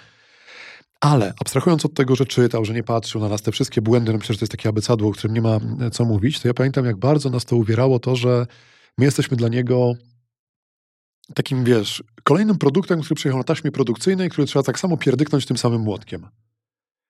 Ale 1.02 1.34
abstrahując 1.42 1.86
od 1.86 1.94
tego, 1.94 2.16
że 2.16 2.26
czytał, 2.26 2.66
że 2.66 2.74
nie 2.74 2.84
patrzył 2.84 3.22
na 3.22 3.30
nas, 3.30 3.42
te 3.42 3.52
wszystkie 3.52 3.82
błędy, 3.82 4.12
no 4.12 4.18
myślę, 4.18 4.34
że 4.34 4.40
to 4.40 4.44
jest 4.44 4.52
takie 4.52 4.70
abecadło, 4.70 5.10
o 5.10 5.12
którym 5.12 5.34
nie 5.34 5.42
ma 5.42 5.60
e, 5.82 5.90
co 5.92 6.06
mówić, 6.06 6.40
to 6.40 6.48
ja 6.48 6.54
pamiętam, 6.54 6.86
jak 6.86 6.98
bardzo 6.98 7.30
nas 7.30 7.46
to 7.46 7.56
uwierało 7.56 8.00
to, 8.00 8.16
że 8.16 8.48
my 8.98 9.06
jesteśmy 9.06 9.38
dla 9.38 9.50
niego 9.50 9.94
takim, 11.34 11.64
wiesz, 11.64 12.04
kolejnym 12.24 12.58
produktem, 12.58 13.02
który 13.02 13.16
przyjechał 13.16 13.38
na 13.38 13.44
taśmie 13.44 13.72
produkcyjnej, 13.72 14.30
który 14.30 14.48
trzeba 14.48 14.64
tak 14.64 14.80
samo 14.80 14.98
pierdyknąć 14.98 15.46
tym 15.46 15.58
samym 15.58 15.82
młotkiem. 15.82 16.28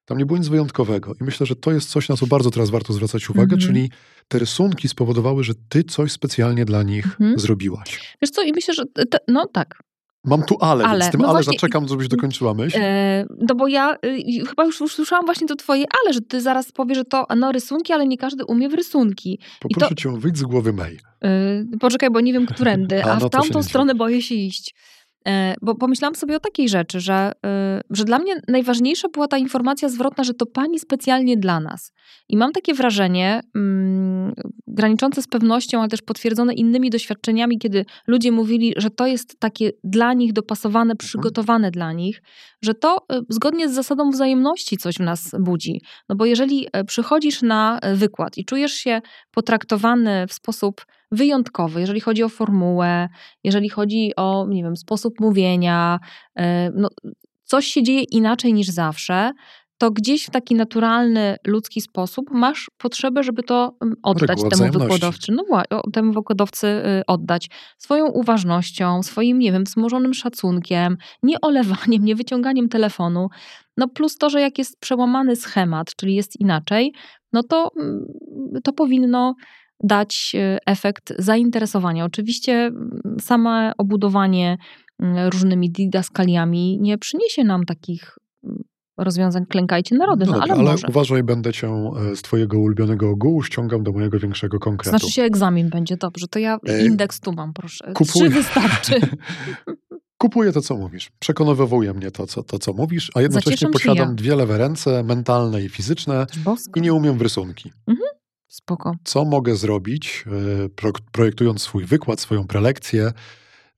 Tam 0.06 0.18
nie 0.18 0.26
było 0.26 0.40
nic 0.40 0.48
wyjątkowego. 0.48 1.14
I 1.22 1.24
myślę, 1.24 1.46
że 1.46 1.56
to 1.56 1.72
jest 1.72 1.90
coś, 1.90 2.10
na 2.10 2.18
co 2.18 2.28
bardzo 2.28 2.52
teraz 2.52 2.70
warto 2.70 2.94
zwracać 2.94 3.30
uwagę, 3.30 3.56
mm 3.56 3.60
-hmm. 3.60 3.68
czyli 3.68 3.92
te 4.28 4.40
rysunki 4.40 4.88
spowodowały, 4.88 5.44
że 5.44 5.54
ty 5.70 5.84
coś 5.84 6.12
specjalnie 6.12 6.66
dla 6.66 6.84
nich 6.84 7.06
mm 7.20 7.36
-hmm. 7.36 7.40
zrobiłaś. 7.40 8.18
Wiesz 8.22 8.32
co, 8.32 8.44
i 8.44 8.52
myślę, 8.52 8.74
że 8.74 8.84
te, 8.86 9.18
no 9.28 9.48
tak, 9.48 9.84
Mam 10.26 10.44
tu 10.44 10.58
ale, 10.60 10.86
ale. 10.86 11.00
więc 11.00 11.12
tym 11.12 11.22
no 11.22 11.28
ale 11.28 11.34
właśnie, 11.34 11.54
zaczekam, 11.54 11.88
żebyś 11.88 12.08
dokończyła 12.08 12.54
myśl. 12.54 12.78
E, 12.82 13.26
no 13.48 13.56
bo 13.56 13.68
ja 13.68 13.96
y, 14.06 14.46
chyba 14.48 14.66
już 14.66 14.82
usłyszałam 14.82 15.26
właśnie 15.26 15.48
to 15.48 15.56
twoje 15.56 15.86
ale, 16.04 16.14
że 16.14 16.22
ty 16.22 16.42
zaraz 16.42 16.72
powiesz, 16.72 16.98
że 16.98 17.06
to 17.06 17.26
no 17.38 17.52
rysunki, 17.52 17.94
ale 17.94 18.08
nie 18.08 18.18
każdy 18.18 18.46
umie 18.46 18.70
w 18.70 18.74
rysunki. 18.74 19.40
Poproszę 19.60 19.90
to, 19.90 19.96
cię, 19.96 20.18
wyjdź 20.18 20.38
z 20.38 20.44
głowy 20.44 20.74
May. 20.74 20.98
Y, 21.74 21.78
poczekaj, 21.80 22.10
bo 22.10 22.22
nie 22.22 22.34
wiem, 22.34 22.46
którędy, 22.46 23.04
a, 23.06 23.12
a 23.12 23.20
no 23.20 23.28
w 23.28 23.30
tamtą 23.30 23.64
stronę 23.64 23.96
boję 23.96 24.22
się 24.22 24.36
iść. 24.36 24.76
E, 25.28 25.56
bo 25.62 25.76
pomyślałam 25.76 26.16
sobie 26.16 26.36
o 26.36 26.40
takiej 26.40 26.70
rzeczy, 26.70 27.00
że, 27.00 27.32
e, 27.46 27.82
że 27.90 28.06
dla 28.06 28.20
mnie 28.20 28.34
najważniejsza 28.48 29.10
była 29.10 29.28
ta 29.28 29.38
informacja 29.38 29.90
zwrotna, 29.90 30.24
że 30.24 30.34
to 30.34 30.46
pani 30.46 30.80
specjalnie 30.80 31.38
dla 31.38 31.60
nas. 31.60 31.94
I 32.30 32.38
mam 32.38 32.52
takie 32.52 32.74
wrażenie, 32.74 33.42
mm, 33.56 34.34
graniczące 34.68 35.22
z 35.22 35.28
pewnością, 35.28 35.80
ale 35.80 35.90
też 35.90 36.02
potwierdzone 36.02 36.54
innymi 36.54 36.90
doświadczeniami, 36.90 37.60
kiedy 37.60 37.86
ludzie 38.08 38.32
mówili, 38.32 38.74
że 38.78 38.90
to 38.90 39.08
jest 39.08 39.40
takie 39.40 39.72
dla 39.84 40.14
nich 40.14 40.34
dopasowane, 40.34 40.92
mhm. 40.92 40.98
przygotowane 40.98 41.72
dla 41.72 41.94
nich, 41.94 42.22
że 42.62 42.74
to 42.74 43.06
e, 43.12 43.22
zgodnie 43.30 43.70
z 43.70 43.74
zasadą 43.74 44.10
wzajemności 44.10 44.78
coś 44.78 44.96
w 44.96 45.00
nas 45.00 45.32
budzi. 45.40 45.82
No 46.10 46.16
bo 46.16 46.26
jeżeli 46.26 46.68
przychodzisz 46.88 47.42
na 47.42 47.80
wykład 47.94 48.38
i 48.38 48.46
czujesz 48.46 48.74
się 48.74 49.02
potraktowany 49.32 50.28
w 50.28 50.34
sposób 50.34 50.86
wyjątkowy, 51.12 51.80
jeżeli 51.80 52.00
chodzi 52.00 52.24
o 52.24 52.30
formułę, 52.30 53.10
jeżeli 53.44 53.70
chodzi 53.70 54.12
o, 54.16 54.48
nie 54.50 54.64
wiem, 54.64 54.78
sposób 54.78 55.20
mówienia, 55.20 56.00
e, 56.36 56.72
no, 56.72 56.90
coś 57.44 57.68
się 57.68 57.84
dzieje 57.84 58.04
inaczej 58.04 58.54
niż 58.54 58.68
zawsze, 58.68 59.32
to 59.80 59.92
gdzieś 59.92 60.26
w 60.26 60.30
taki 60.30 60.56
naturalny, 60.56 61.36
ludzki 61.48 61.82
sposób 61.82 62.26
masz 62.32 62.72
potrzebę, 62.78 63.24
żeby 63.24 63.44
to 63.44 63.76
mm, 63.82 63.96
oddać 64.04 64.40
temu 64.50 64.72
wykładowcy. 64.72 65.32
No 65.32 65.44
temu 65.94 66.14
wykładowcy 66.14 66.68
y, 66.68 67.06
oddać 67.08 67.50
swoją 67.78 68.08
uważnością, 68.08 69.04
swoim, 69.04 69.40
nie 69.40 69.52
wiem, 69.52 69.64
wzmożonym 69.64 70.14
szacunkiem, 70.14 70.98
nie 71.24 71.42
olewaniem, 71.42 72.06
nie 72.06 72.16
wyciąganiem 72.16 72.70
telefonu. 72.70 73.30
No 73.78 73.88
plus 73.88 74.18
to, 74.18 74.30
że 74.30 74.42
jak 74.42 74.58
jest 74.58 74.80
przełamany 74.80 75.36
schemat, 75.36 75.96
czyli 75.96 76.16
jest 76.16 76.40
inaczej, 76.40 76.94
no 77.34 77.44
to, 77.44 77.72
mm, 77.80 78.06
to 78.64 78.74
powinno 78.74 79.36
dać 79.84 80.36
e, 80.36 80.58
efekt 80.66 81.14
zainteresowania. 81.20 82.06
Oczywiście 82.06 82.54
mm, 82.54 83.02
same 83.20 83.72
obudowanie 83.78 84.58
różnymi 85.30 85.72
didaskaliami 85.72 86.80
nie 86.82 86.98
przyniesie 86.98 87.44
nam 87.44 87.66
takich 87.66 88.18
rozwiązań 89.04 89.46
klękajcie 89.46 89.96
narody, 89.96 90.26
no, 90.26 90.32
no 90.32 90.42
ale, 90.42 90.54
ale 90.54 90.64
może. 90.64 90.88
uważaj, 90.88 91.24
będę 91.24 91.54
cię 91.54 91.68
e, 91.68 92.16
z 92.16 92.22
twojego 92.22 92.60
ulubionego 92.60 93.10
ogółu 93.10 93.44
ściągam 93.44 93.84
do 93.84 93.92
mojego 93.92 94.20
większego 94.20 94.60
konkretu. 94.60 94.98
Znaczy 94.98 95.14
się 95.14 95.24
egzamin 95.24 95.70
będzie, 95.70 95.98
dobrze, 95.98 96.28
to 96.28 96.40
ja 96.40 96.60
e, 96.68 96.86
indeks 96.86 97.20
tu 97.20 97.32
mam, 97.32 97.54
proszę. 97.54 97.92
Kupuj... 97.94 98.22
Trzy 98.22 98.30
wystarczy. 98.30 98.94
Kupuję 100.18 100.52
to, 100.52 100.62
co 100.62 100.78
mówisz. 100.78 101.12
Przekonywuje 101.20 101.94
mnie 101.94 102.12
to, 102.12 102.28
co, 102.28 102.44
to, 102.44 102.60
co 102.60 102.74
mówisz, 102.74 103.12
a 103.16 103.22
jednocześnie 103.22 103.70
posiadam 103.70 104.10
ja. 104.10 104.16
dwie 104.16 104.36
lewe 104.36 104.58
ręce, 104.58 105.04
mentalne 105.04 105.64
i 105.64 105.70
fizyczne 105.70 106.28
i 106.76 106.82
nie 106.82 106.94
umiem 106.94 107.18
w 107.18 107.22
rysunki. 107.22 107.72
Mhm. 107.88 108.10
Spoko. 108.48 108.96
Co 109.04 109.26
mogę 109.26 109.56
zrobić, 109.56 110.26
e, 110.66 110.70
projektując 111.12 111.62
swój 111.62 111.86
wykład, 111.86 112.20
swoją 112.20 112.48
prelekcję, 112.48 113.12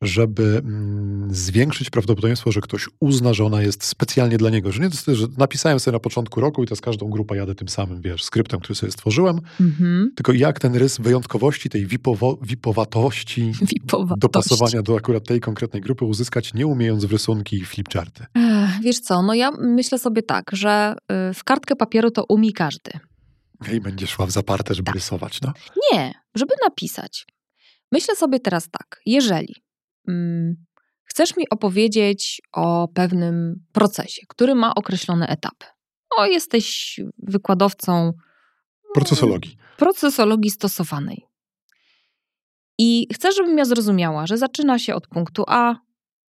żeby 0.02 0.62
mm, 0.66 1.36
zwiększyć 1.36 1.90
prawdopodobieństwo, 1.90 2.52
że 2.52 2.62
ktoś 2.62 2.90
uzna, 3.00 3.34
że 3.34 3.46
ona 3.46 3.62
jest 3.62 3.84
specjalnie 3.84 4.38
dla 4.38 4.50
niego. 4.50 4.72
Że 4.72 4.82
nie 4.84 4.90
to, 4.90 5.16
że 5.16 5.28
napisałem 5.38 5.80
sobie 5.80 5.94
na 5.94 6.00
początku 6.00 6.42
roku 6.42 6.64
i 6.64 6.68
to 6.68 6.76
z 6.76 6.82
każdą 6.82 7.10
grupą 7.10 7.36
jadę 7.36 7.56
tym 7.56 7.70
samym, 7.70 8.02
wiesz, 8.02 8.24
skryptem, 8.24 8.60
który 8.60 8.76
sobie 8.76 8.92
stworzyłem, 8.92 9.40
mm-hmm. 9.62 10.06
tylko 10.16 10.34
jak 10.34 10.60
ten 10.60 10.76
rys 10.76 10.98
wyjątkowości, 10.98 11.70
tej 11.70 11.86
wipowo, 11.86 12.40
wipowatości, 12.42 13.52
wipowatości, 13.74 14.20
dopasowania 14.20 14.82
do 14.82 14.96
akurat 14.96 15.28
tej 15.28 15.40
konkretnej 15.40 15.82
grupy 15.82 16.06
uzyskać, 16.06 16.54
nie 16.54 16.68
umiejąc 16.68 17.06
w 17.06 17.12
rysunki 17.12 17.56
i 17.56 17.66
flipcharty. 17.66 18.26
Wiesz 18.84 19.00
co, 19.00 19.22
no 19.22 19.34
ja 19.34 19.52
myślę 19.52 20.00
sobie 20.00 20.24
tak, 20.24 20.52
że 20.54 20.96
y, 21.30 21.34
w 21.34 21.44
kartkę 21.44 21.76
papieru 21.76 22.12
to 22.12 22.26
umie 22.30 22.54
każdy. 22.54 22.92
I 23.74 23.82
będziesz 23.82 24.10
szła 24.10 24.26
w 24.26 24.32
zaparte, 24.32 24.74
żeby 24.74 24.86
tak. 24.86 24.96
rysować, 24.96 25.42
no? 25.42 25.54
Nie, 25.92 26.14
żeby 26.36 26.54
napisać. 26.64 27.26
Myślę 27.92 28.16
sobie 28.16 28.40
teraz 28.40 28.70
tak, 28.70 29.02
jeżeli 29.06 29.56
chcesz 31.04 31.38
mi 31.38 31.50
opowiedzieć 31.50 32.42
o 32.54 32.88
pewnym 32.88 33.66
procesie, 33.72 34.22
który 34.28 34.56
ma 34.56 34.76
określone 34.76 35.28
etapy. 35.28 35.66
O, 36.18 36.26
jesteś 36.26 37.00
wykładowcą 37.18 38.14
procesologii. 38.94 39.58
Procesologii 39.78 40.52
stosowanej. 40.52 41.26
I 42.78 43.08
chcesz, 43.14 43.36
żebym 43.36 43.58
ja 43.58 43.66
zrozumiała, 43.66 44.28
że 44.28 44.38
zaczyna 44.38 44.80
się 44.80 44.96
od 44.96 45.08
punktu 45.08 45.44
A, 45.48 45.76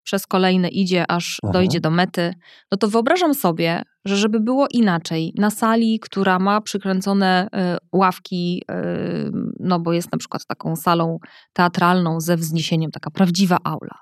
przez 0.08 0.26
kolejne 0.26 0.68
idzie, 0.68 1.10
aż 1.10 1.38
Aha. 1.42 1.52
dojdzie 1.52 1.80
do 1.80 1.90
mety, 1.90 2.34
no 2.72 2.78
to 2.78 2.88
wyobrażam 2.88 3.34
sobie, 3.34 3.82
że 4.04 4.16
żeby 4.16 4.40
było 4.40 4.66
inaczej, 4.70 5.32
na 5.36 5.50
sali, 5.50 6.00
która 6.00 6.38
ma 6.38 6.60
przykręcone 6.60 7.46
y, 7.46 7.98
ławki, 7.98 8.62
y, 8.70 9.30
no 9.60 9.80
bo 9.80 9.92
jest 9.92 10.12
na 10.12 10.18
przykład 10.18 10.46
taką 10.46 10.76
salą 10.76 11.18
teatralną 11.52 12.20
ze 12.20 12.36
wzniesieniem, 12.36 12.90
taka 12.90 13.10
prawdziwa 13.10 13.58
aula, 13.64 13.98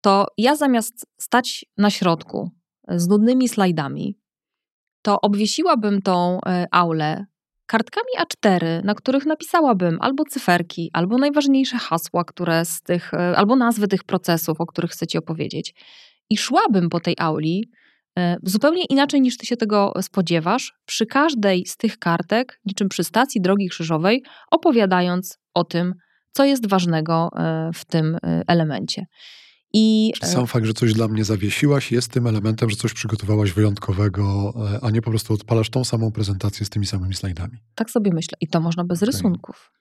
to 0.00 0.26
ja 0.38 0.56
zamiast 0.56 1.06
stać 1.20 1.64
na 1.78 1.90
środku 1.90 2.50
z 2.88 3.08
nudnymi 3.08 3.48
slajdami, 3.48 4.18
to 5.02 5.20
obwiesiłabym 5.20 6.02
tą 6.02 6.38
y, 6.38 6.66
aulę 6.70 7.26
kartkami 7.70 8.12
A4, 8.18 8.84
na 8.84 8.94
których 8.94 9.26
napisałabym 9.26 9.98
albo 10.00 10.24
cyferki, 10.24 10.90
albo 10.92 11.18
najważniejsze 11.18 11.78
hasła, 11.78 12.24
które 12.24 12.64
z 12.64 12.82
tych, 12.82 13.14
e, 13.14 13.36
albo 13.36 13.56
nazwy 13.56 13.88
tych 13.88 14.04
procesów, 14.04 14.60
o 14.60 14.66
których 14.66 14.90
chcecie 14.90 15.18
opowiedzieć. 15.18 15.74
I 16.30 16.36
szłabym 16.38 16.88
po 16.88 17.00
tej 17.00 17.14
auli 17.18 17.70
e, 18.18 18.36
zupełnie 18.42 18.84
inaczej 18.84 19.20
niż 19.20 19.36
ty 19.36 19.46
się 19.46 19.56
tego 19.56 19.92
spodziewasz, 20.02 20.72
przy 20.86 21.06
każdej 21.06 21.66
z 21.66 21.76
tych 21.76 21.98
kartek, 21.98 22.60
niczym 22.64 22.88
przy 22.88 23.04
stacji 23.04 23.40
drogi 23.40 23.68
krzyżowej, 23.68 24.22
opowiadając 24.50 25.38
o 25.54 25.64
tym, 25.64 25.94
co 26.32 26.44
jest 26.44 26.68
ważnego 26.68 27.28
e, 27.36 27.70
w 27.74 27.84
tym 27.84 28.18
elemencie. 28.46 29.06
I... 29.72 30.12
Sam 30.22 30.46
fakt, 30.46 30.66
że 30.66 30.74
coś 30.74 30.92
dla 30.94 31.08
mnie 31.08 31.24
zawiesiłaś, 31.24 31.92
jest 31.92 32.12
tym 32.12 32.26
elementem, 32.26 32.70
że 32.70 32.76
coś 32.76 32.92
przygotowałaś 32.92 33.52
wyjątkowego, 33.52 34.54
e, 34.74 34.84
a 34.84 34.90
nie 34.90 35.02
po 35.02 35.10
prostu 35.10 35.34
odpalasz 35.34 35.70
tą 35.70 35.84
samą 35.84 36.12
prezentację 36.12 36.66
z 36.66 36.70
tymi 36.70 36.86
samymi 36.86 37.14
slajdami. 37.14 37.58
Tak 37.74 37.90
sobie 37.90 38.10
myślę. 38.14 38.38
I 38.40 38.48
to 38.48 38.60
można 38.60 38.84
bez 38.84 39.02
okay. 39.02 39.06
rysunków. 39.06 39.72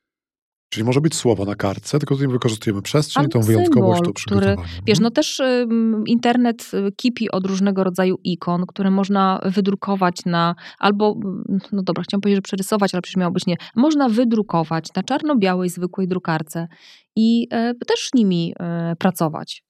Czyli 0.69 0.83
może 0.83 1.01
być 1.01 1.15
słowo 1.15 1.45
na 1.45 1.55
kartce, 1.55 1.99
tylko 1.99 2.15
tutaj 2.15 2.27
wykorzystujemy 2.27 2.81
przestrzeń, 2.81 3.21
Albo 3.21 3.31
tą 3.31 3.41
wyjątkowość, 3.41 4.01
to 4.05 4.13
przygotowanie. 4.13 4.55
Który, 4.55 4.83
wiesz, 4.87 4.99
no 4.99 5.11
też 5.11 5.39
y, 5.39 5.67
internet 6.05 6.71
kipi 6.95 7.31
od 7.31 7.45
różnego 7.45 7.83
rodzaju 7.83 8.17
ikon, 8.23 8.65
które 8.65 8.91
można 8.91 9.41
wydrukować 9.45 10.25
na, 10.25 10.55
albo, 10.79 11.15
no 11.71 11.83
dobra, 11.83 12.03
chciałam 12.03 12.21
powiedzieć, 12.21 12.37
że 12.37 12.41
przerysować, 12.41 12.93
ale 12.93 13.01
przecież 13.01 13.17
miało 13.17 13.31
być 13.31 13.45
nie, 13.45 13.55
można 13.75 14.09
wydrukować 14.09 14.93
na 14.95 15.03
czarno-białej, 15.03 15.69
zwykłej 15.69 16.07
drukarce 16.07 16.67
i 17.15 17.43
y, 17.43 17.85
też 17.85 18.09
nimi 18.13 18.53
y, 18.91 18.95
pracować. 18.95 19.68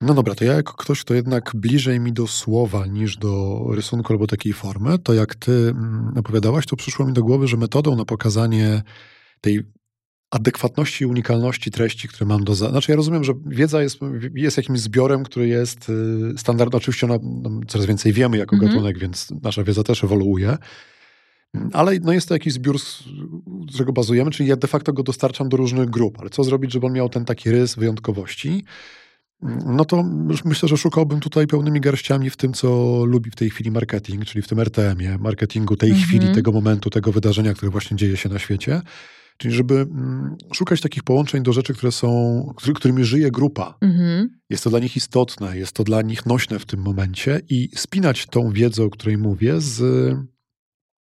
No 0.00 0.14
dobra, 0.14 0.34
to 0.34 0.44
ja 0.44 0.52
jako 0.52 0.72
ktoś, 0.72 1.00
kto 1.00 1.14
jednak 1.14 1.52
bliżej 1.54 2.00
mi 2.00 2.12
do 2.12 2.26
słowa 2.26 2.86
niż 2.86 3.16
do 3.16 3.64
rysunku 3.70 4.12
albo 4.12 4.26
takiej 4.26 4.52
formy, 4.52 4.98
to 4.98 5.14
jak 5.14 5.34
ty 5.34 5.52
mm, 5.52 6.12
opowiadałaś, 6.16 6.66
to 6.66 6.76
przyszło 6.76 7.06
mi 7.06 7.12
do 7.12 7.22
głowy, 7.22 7.48
że 7.48 7.56
metodą 7.56 7.96
na 7.96 8.04
pokazanie 8.04 8.82
tej 9.40 9.60
adekwatności 10.30 11.04
i 11.04 11.06
unikalności 11.06 11.70
treści, 11.70 12.08
które 12.08 12.26
mam 12.26 12.44
do... 12.44 12.54
Znaczy 12.54 12.92
ja 12.92 12.96
rozumiem, 12.96 13.24
że 13.24 13.32
wiedza 13.46 13.82
jest, 13.82 13.98
jest 14.34 14.56
jakimś 14.56 14.80
zbiorem, 14.80 15.24
który 15.24 15.48
jest 15.48 15.88
y, 15.88 16.38
standardowany. 16.38 16.82
Oczywiście 16.82 17.06
ona, 17.06 17.18
no, 17.22 17.60
coraz 17.68 17.86
więcej 17.86 18.12
wiemy 18.12 18.38
jako 18.38 18.56
mhm. 18.56 18.72
gatunek, 18.72 18.98
więc 18.98 19.28
nasza 19.42 19.64
wiedza 19.64 19.82
też 19.82 20.04
ewoluuje. 20.04 20.56
Ale 21.72 21.98
no 22.02 22.12
jest 22.12 22.28
to 22.28 22.34
jakiś 22.34 22.52
zbiór 22.52 22.76
którego 23.68 23.92
bazujemy, 23.92 24.30
czyli 24.30 24.48
ja 24.48 24.56
de 24.56 24.68
facto 24.68 24.92
go 24.92 25.02
dostarczam 25.02 25.48
do 25.48 25.56
różnych 25.56 25.90
grup, 25.90 26.20
ale 26.20 26.30
co 26.30 26.44
zrobić, 26.44 26.72
żeby 26.72 26.86
on 26.86 26.92
miał 26.92 27.08
ten 27.08 27.24
taki 27.24 27.50
rys 27.50 27.74
wyjątkowości? 27.74 28.64
No 29.66 29.84
to 29.84 30.04
myślę, 30.44 30.68
że 30.68 30.76
szukałbym 30.76 31.20
tutaj 31.20 31.46
pełnymi 31.46 31.80
garściami 31.80 32.30
w 32.30 32.36
tym, 32.36 32.52
co 32.52 33.00
lubi 33.04 33.30
w 33.30 33.36
tej 33.36 33.50
chwili 33.50 33.70
marketing, 33.70 34.24
czyli 34.24 34.42
w 34.42 34.48
tym 34.48 34.60
RTM-ie, 34.60 35.18
marketingu 35.18 35.76
tej 35.76 35.90
mhm. 35.90 36.08
chwili, 36.08 36.34
tego 36.34 36.52
momentu, 36.52 36.90
tego 36.90 37.12
wydarzenia, 37.12 37.54
które 37.54 37.70
właśnie 37.70 37.96
dzieje 37.96 38.16
się 38.16 38.28
na 38.28 38.38
świecie. 38.38 38.80
Czyli 39.36 39.54
żeby 39.54 39.74
mm, 39.74 40.36
szukać 40.52 40.80
takich 40.80 41.02
połączeń 41.02 41.42
do 41.42 41.52
rzeczy, 41.52 41.74
które 41.74 41.92
są, 41.92 42.52
którymi 42.74 43.04
żyje 43.04 43.30
grupa. 43.30 43.78
Mhm. 43.80 44.40
Jest 44.50 44.64
to 44.64 44.70
dla 44.70 44.78
nich 44.78 44.96
istotne, 44.96 45.58
jest 45.58 45.72
to 45.72 45.84
dla 45.84 46.02
nich 46.02 46.26
nośne 46.26 46.58
w 46.58 46.66
tym 46.66 46.80
momencie 46.80 47.40
i 47.48 47.68
spinać 47.76 48.26
tą 48.26 48.50
wiedzę, 48.50 48.84
o 48.84 48.90
której 48.90 49.18
mówię, 49.18 49.60
z, 49.60 49.76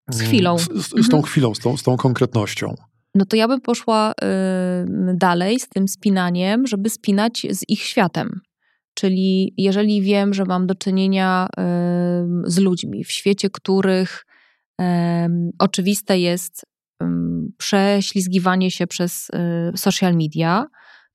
z 0.10 0.22
chwilą. 0.22 0.58
Z, 0.58 0.64
z, 0.64 0.88
z 0.88 1.10
tą 1.10 1.18
mhm. 1.18 1.24
chwilą, 1.24 1.56
z 1.56 1.60
tą, 1.60 1.78
z 1.78 1.84
tą 1.84 1.98
konkretnością. 1.98 2.76
No 3.16 3.26
to 3.26 3.36
ja 3.36 3.48
bym 3.48 3.62
poszła 3.62 4.14
dalej 5.14 5.60
z 5.60 5.70
tym 5.70 5.88
spinaniem, 5.88 6.68
żeby 6.68 6.90
spinać 6.90 7.48
z 7.50 7.70
ich 7.70 7.82
światem. 7.82 8.42
Czyli 8.94 9.54
jeżeli 9.58 10.02
wiem, 10.02 10.34
że 10.34 10.46
mam 10.46 10.68
do 10.68 10.76
czynienia 10.76 11.48
z 12.44 12.58
ludźmi 12.58 13.04
w 13.04 13.12
świecie, 13.12 13.50
których 13.50 14.26
oczywiste 15.60 16.20
jest 16.20 16.66
prześlizgiwanie 17.58 18.72
się 18.72 18.88
przez 18.88 19.30
y, 19.74 19.78
social 19.78 20.16
media, 20.16 20.66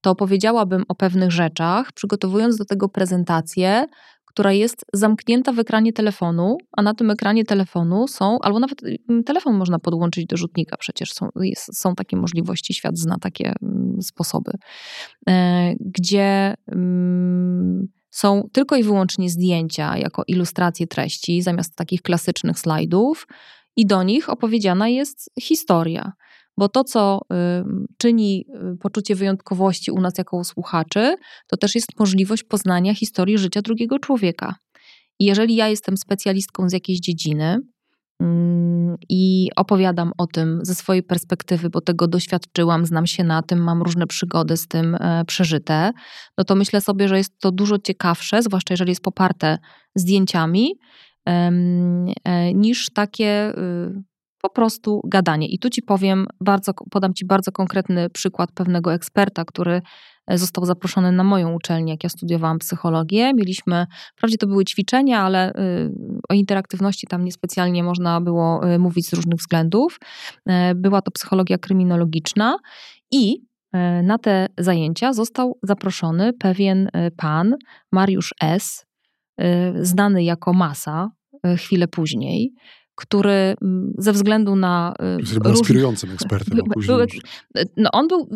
to 0.01 0.11
opowiedziałabym 0.11 0.85
o 0.89 0.95
pewnych 0.95 1.31
rzeczach, 1.31 1.93
przygotowując 1.93 2.57
do 2.57 2.65
tego 2.65 2.89
prezentację, 2.89 3.87
która 4.35 4.53
jest 4.53 4.85
zamknięta 4.93 5.53
w 5.53 5.59
ekranie 5.59 5.93
telefonu, 5.93 6.59
a 6.73 6.83
na 6.83 6.95
tym 6.95 7.11
ekranie 7.11 7.45
telefonu 7.45 8.09
są, 8.09 8.39
albo 8.43 8.61
nawet 8.61 8.79
mm, 9.09 9.25
telefon 9.25 9.55
można 9.55 9.79
podłączyć 9.79 10.27
do 10.27 10.37
rzutnika, 10.37 10.77
przecież 10.77 11.13
są, 11.13 11.29
jest, 11.41 11.81
są 11.81 11.95
takie 11.95 12.17
możliwości, 12.17 12.75
świat 12.75 12.99
zna 12.99 13.17
takie 13.21 13.53
mm, 13.63 14.03
sposoby, 14.03 14.53
e, 15.29 15.75
gdzie 15.81 16.55
mm, 16.69 17.89
są 18.11 18.49
tylko 18.53 18.77
i 18.77 18.83
wyłącznie 18.83 19.31
zdjęcia 19.31 19.99
jako 19.99 20.23
ilustracje 20.27 20.87
treści, 20.87 21.43
zamiast 21.43 21.77
takich 21.77 22.03
klasycznych 22.03 22.59
slajdów, 22.59 23.27
i 23.77 23.87
do 23.87 24.03
nich 24.03 24.31
opowiedziana 24.31 24.89
jest 24.89 25.31
historia. 25.41 26.13
Bo 26.59 26.69
to, 26.69 26.85
co 26.85 27.21
czyni 27.99 28.47
y, 28.75 28.77
poczucie 28.77 29.15
wyjątkowości 29.15 29.91
u 29.91 30.01
nas 30.01 30.19
jako 30.19 30.45
słuchaczy, 30.45 31.17
to 31.47 31.57
też 31.57 31.75
jest 31.75 31.99
możliwość 31.99 32.43
poznania 32.43 32.95
historii 32.95 33.39
życia 33.39 33.63
drugiego 33.63 33.99
człowieka. 33.99 34.55
I 35.19 35.25
jeżeli 35.25 35.55
ja 35.55 35.69
jestem 35.69 35.97
specjalistką 35.97 36.69
z 36.69 36.73
jakiejś 36.73 37.01
dziedziny 37.01 37.59
i 39.09 39.51
opowiadam 39.57 40.13
o 40.19 40.27
tym 40.27 40.61
ze 40.63 40.75
swojej 40.75 41.03
perspektywy, 41.03 41.71
bo 41.71 41.81
tego 41.81 42.09
doświadczyłam, 42.09 42.87
znam 42.87 43.07
się 43.07 43.25
na 43.25 43.43
tym, 43.43 43.59
mam 43.59 43.83
różne 43.83 44.07
przygody 44.07 44.57
z 44.57 44.69
tym 44.69 44.95
e, 44.95 45.25
przeżyte, 45.27 45.93
no 46.39 46.45
to 46.45 46.55
myślę 46.55 46.81
sobie, 46.81 47.09
że 47.09 47.19
jest 47.19 47.39
to 47.41 47.53
dużo 47.53 47.79
ciekawsze, 47.79 48.43
zwłaszcza 48.43 48.75
jeżeli 48.75 48.91
jest 48.91 49.03
poparte 49.03 49.59
zdjęciami, 49.95 50.79
e, 51.27 51.51
niż 52.55 52.91
takie 52.95 53.53
y, 53.59 54.03
po 54.45 54.51
prostu 54.51 55.01
gadanie. 55.05 55.49
I 55.49 55.59
tu 55.59 55.71
ci 55.71 55.83
powiem, 55.83 56.27
bardzo, 56.41 56.73
podam 56.91 57.15
ci 57.15 57.27
bardzo 57.27 57.53
konkretny 57.53 58.11
przykład 58.11 58.53
pewnego 58.53 58.95
eksperta, 58.95 59.45
który 59.45 59.83
e, 60.27 60.39
został 60.39 60.65
zaproszony 60.65 61.13
na 61.13 61.25
moją 61.25 61.55
uczelnię, 61.55 61.93
jak 61.93 62.05
ja 62.05 62.11
studiowałam 62.11 62.59
psychologię. 62.59 63.35
Mieliśmy, 63.35 63.87
wprawdzie 64.17 64.39
to 64.39 64.47
były 64.47 64.65
ćwiczenia, 64.65 65.21
ale 65.21 65.51
y, 65.51 65.53
o 66.29 66.35
interaktywności 66.35 67.07
tam 67.07 67.25
niespecjalnie 67.25 67.83
można 67.83 68.21
było 68.21 68.73
y, 68.73 68.79
mówić 68.79 69.09
z 69.09 69.13
różnych 69.13 69.39
względów. 69.39 69.99
E, 70.47 70.75
była 70.75 71.03
to 71.03 71.11
psychologia 71.11 71.59
kryminologiczna 71.59 72.57
i 73.11 73.37
e, 73.73 74.03
na 74.03 74.19
te 74.19 74.47
zajęcia 74.59 75.13
został 75.13 75.59
zaproszony 75.63 76.33
pewien 76.33 76.89
pan, 77.17 77.55
Mariusz 77.93 78.35
S., 78.43 78.87
znany 79.81 80.25
jako 80.25 80.53
Masa, 80.53 81.11
chwilę 81.57 81.89
później, 81.89 82.53
który 82.95 83.55
mm, 83.63 83.95
ze 83.99 84.13
względu 84.13 84.57
na. 84.57 84.95
Który 85.25 85.41
był 85.41 85.51
inspirującym 85.51 86.11
ekspertem. 86.11 86.59
Był, 86.59 86.99
no 87.77 87.91
on 87.93 88.09
był 88.09 88.29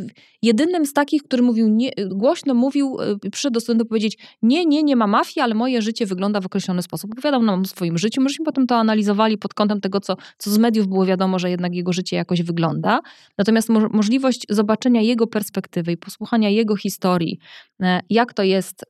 jedynym 0.43 0.87
z 0.87 0.93
takich, 0.93 1.23
który 1.23 1.43
mówił, 1.43 1.69
nie, 1.69 1.91
głośno 2.07 2.55
mówił, 2.55 2.97
y, 3.27 3.31
przyszedł 3.31 3.55
do 3.55 3.61
studentu 3.61 3.87
powiedzieć: 3.87 4.19
Nie, 4.43 4.67
nie, 4.67 4.83
nie 4.83 4.97
ma 4.97 5.07
mafii, 5.07 5.45
ale 5.45 5.55
moje 5.55 5.83
życie 5.83 6.07
wygląda 6.07 6.41
w 6.41 6.47
określony 6.47 6.83
sposób. 6.83 7.13
Opowiadał 7.13 7.43
nam 7.43 7.61
o 7.61 7.65
swoim 7.65 7.99
życiu. 7.99 8.21
Myśmy 8.21 8.45
potem 8.45 8.67
to 8.67 8.77
analizowali 8.77 9.39
pod 9.39 9.55
kątem 9.55 9.81
tego, 9.81 10.01
co, 10.01 10.17
co 10.39 10.51
z 10.51 10.59
mediów 10.59 10.89
było 10.89 11.07
wiadomo, 11.07 11.39
że 11.39 11.51
jednak 11.51 11.75
jego 11.75 11.93
życie 11.93 12.17
jakoś 12.17 12.43
wygląda. 12.43 13.01
Natomiast 13.39 13.69
mo 13.69 13.89
możliwość 13.89 14.47
zobaczenia 14.49 15.01
jego 15.01 15.27
perspektywy 15.27 15.93
i 15.93 15.97
posłuchania 15.97 16.49
jego 16.49 16.77
historii, 16.77 17.39
e, 17.83 18.01
jak 18.11 18.35
to 18.35 18.43
jest 18.43 18.85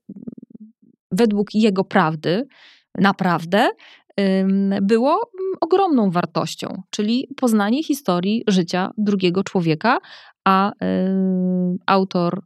według 1.12 1.55
jego 1.55 1.85
prawdy, 1.85 2.47
naprawdę, 2.99 3.69
było 4.83 5.11
mm, 5.11 5.55
ogromną 5.61 6.11
wartością, 6.11 6.83
czyli 6.91 7.29
poznanie 7.37 7.83
historii 7.83 8.45
życia 8.49 8.91
drugiego 8.99 9.45
człowieka, 9.45 9.99
a 10.45 10.73
autor 11.87 12.41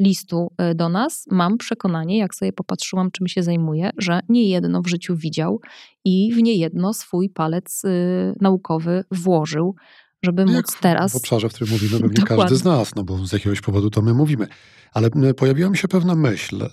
listu 0.00 0.52
e, 0.58 0.74
do 0.74 0.88
nas, 0.88 1.24
mam 1.30 1.58
przekonanie, 1.58 2.18
jak 2.18 2.34
sobie 2.34 2.52
popatrzyłam, 2.52 3.10
czym 3.10 3.28
się 3.28 3.42
zajmuje, 3.42 3.90
że 3.98 4.20
nie 4.28 4.48
jedno 4.48 4.82
w 4.82 4.86
życiu 4.86 5.16
widział 5.16 5.60
i 6.04 6.32
w 6.34 6.42
niejedno 6.42 6.94
swój 6.94 7.30
palec 7.30 7.84
y, 7.84 8.34
naukowy 8.40 9.04
włożył, 9.10 9.74
żeby 10.24 10.44
no 10.44 10.52
móc 10.52 10.76
teraz. 10.80 11.12
W 11.12 11.16
obszarze, 11.16 11.48
w 11.48 11.52
którym 11.52 11.72
mówimy, 11.72 12.00
pewnie 12.00 12.22
każdy 12.22 12.56
z 12.56 12.64
nas, 12.64 12.94
no 12.94 13.04
bo 13.04 13.26
z 13.26 13.32
jakiegoś 13.32 13.60
powodu 13.60 13.90
to 13.90 14.02
my 14.02 14.14
mówimy. 14.14 14.46
Ale 14.92 15.10
pojawiła 15.36 15.70
mi 15.70 15.76
się 15.76 15.88
pewna 15.88 16.14
myśl, 16.14 16.58
yy, 16.58 16.68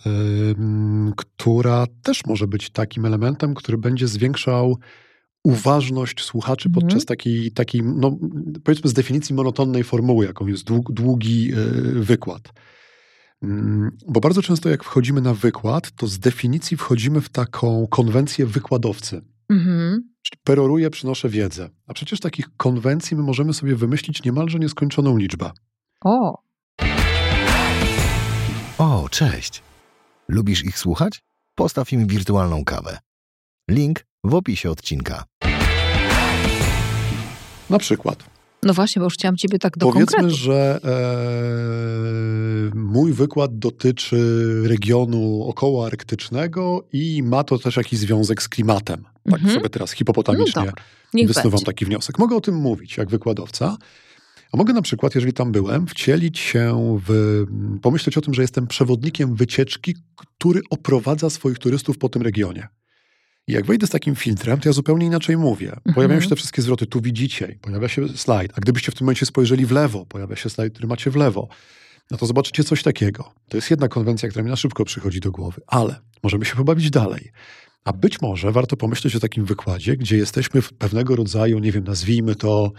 która 1.16 1.86
też 2.04 2.26
może 2.26 2.48
być 2.48 2.70
takim 2.70 3.06
elementem, 3.06 3.54
który 3.54 3.78
będzie 3.78 4.08
zwiększał 4.08 4.78
uważność 5.44 6.24
słuchaczy 6.24 6.70
mhm. 6.70 6.82
podczas 6.82 7.06
takiej, 7.06 7.52
takiej 7.52 7.84
no, 7.84 8.18
powiedzmy 8.64 8.90
z 8.90 8.94
definicji 8.94 9.36
monotonnej 9.36 9.84
formuły, 9.84 10.26
jaką 10.26 10.48
jest 10.48 10.64
długi 10.90 11.46
yy, 11.46 12.04
wykład. 12.04 12.54
Bo 14.08 14.20
bardzo 14.20 14.42
często, 14.42 14.70
jak 14.70 14.84
wchodzimy 14.84 15.22
na 15.22 15.34
wykład, 15.34 15.92
to 15.92 16.08
z 16.08 16.20
definicji 16.20 16.78
wchodzimy 16.78 17.22
w 17.22 17.30
taką 17.30 17.88
konwencję 17.90 18.46
wykładowcy. 18.46 19.22
Mhm. 19.50 20.13
Czyli 20.24 20.42
peroruję, 20.44 20.90
przynoszę 20.90 21.30
wiedzę. 21.30 21.70
A 21.88 21.94
przecież 21.94 22.20
takich 22.20 22.46
konwencji 22.58 23.18
my 23.18 23.24
możemy 23.24 23.54
sobie 23.54 23.76
wymyślić 23.76 24.24
niemalże 24.24 24.60
nieskończoną 24.60 25.18
liczbę. 25.18 25.52
O! 26.02 26.44
O, 28.78 29.10
cześć! 29.10 29.64
Lubisz 30.28 30.64
ich 30.64 30.78
słuchać? 30.78 31.24
Postaw 31.56 31.94
im 31.94 32.08
wirtualną 32.08 32.64
kawę. 32.66 33.00
Link 33.70 34.06
w 34.24 34.34
opisie 34.34 34.70
odcinka. 34.72 35.24
Na 37.70 37.80
przykład. 37.80 38.33
No 38.66 38.74
właśnie, 38.74 39.00
bo 39.00 39.04
już 39.04 39.14
chciałam 39.14 39.38
ciebie 39.38 39.60
tak 39.60 39.78
do 39.78 39.86
Powiedzmy, 39.86 40.18
konkretu. 40.18 40.36
że 40.36 40.80
e, 42.72 42.76
mój 42.76 43.14
wykład 43.14 43.60
dotyczy 43.60 44.18
regionu 44.66 45.44
okołoarktycznego 45.44 46.88
i 46.94 47.24
ma 47.24 47.44
to 47.44 47.60
też 47.60 47.78
jakiś 47.78 48.00
związek 48.00 48.44
z 48.44 48.50
klimatem. 48.50 49.04
Tak 49.24 49.34
mhm. 49.34 49.54
sobie 49.56 49.70
teraz 49.70 49.92
hipopotamicznie 49.92 50.72
no 51.14 51.28
wysuwam 51.28 51.52
będzie. 51.52 51.66
taki 51.66 51.86
wniosek. 51.86 52.20
Mogę 52.20 52.36
o 52.36 52.42
tym 52.42 52.56
mówić 52.56 52.98
jak 52.98 53.10
wykładowca, 53.10 53.78
a 54.52 54.58
mogę 54.58 54.74
na 54.74 54.82
przykład, 54.82 55.16
jeżeli 55.16 55.34
tam 55.34 55.52
byłem, 55.52 55.88
wcielić 55.88 56.40
się 56.40 56.98
w, 57.08 57.44
pomyśleć 57.82 58.18
o 58.18 58.22
tym, 58.22 58.34
że 58.34 58.42
jestem 58.42 58.68
przewodnikiem 58.68 59.36
wycieczki, 59.36 59.96
który 60.16 60.62
oprowadza 60.70 61.30
swoich 61.30 61.60
turystów 61.60 61.98
po 61.98 62.10
tym 62.10 62.22
regionie. 62.22 62.68
I 63.48 63.54
jak 63.54 63.66
wejdę 63.66 63.88
z 63.88 63.90
takim 63.90 64.16
filtrem, 64.16 64.60
to 64.60 64.70
ja 64.70 64.74
zupełnie 64.74 65.06
inaczej 65.06 65.38
mówię. 65.38 65.68
Mhm. 65.68 65.96
Pojawiają 65.96 66.22
się 66.22 66.30
te 66.30 66.36
wszystkie 66.36 66.62
zwroty, 66.62 66.86
tu 66.86 67.02
widzicie, 67.02 67.58
pojawia 67.62 67.88
się 67.88 68.10
slajd, 68.10 68.52
a 68.56 68.62
gdybyście 68.62 68.92
w 68.92 68.96
tym 68.96 69.06
momencie 69.06 69.26
spojrzeli 69.26 69.66
w 69.66 69.72
lewo, 69.72 70.06
pojawia 70.06 70.36
się 70.36 70.50
slajd, 70.50 70.74
który 70.74 70.88
macie 70.88 71.12
w 71.12 71.16
lewo, 71.16 71.48
no 72.12 72.18
to 72.18 72.26
zobaczycie 72.26 72.64
coś 72.64 72.84
takiego. 72.84 73.34
To 73.50 73.58
jest 73.58 73.72
jedna 73.72 73.88
konwencja, 73.88 74.30
która 74.30 74.44
mi 74.44 74.50
na 74.50 74.56
szybko 74.56 74.86
przychodzi 74.86 75.20
do 75.20 75.32
głowy, 75.32 75.62
ale 75.68 76.00
możemy 76.24 76.46
się 76.46 76.56
pobawić 76.56 76.90
dalej. 76.90 77.32
A 77.84 77.94
być 77.94 78.22
może 78.22 78.52
warto 78.52 78.78
pomyśleć 78.78 79.16
o 79.16 79.20
takim 79.20 79.46
wykładzie, 79.46 79.98
gdzie 79.98 80.18
jesteśmy 80.18 80.62
w 80.62 80.74
pewnego 80.74 81.16
rodzaju, 81.16 81.60
nie 81.60 81.72
wiem, 81.72 81.84
nazwijmy 81.84 82.36
to 82.36 82.72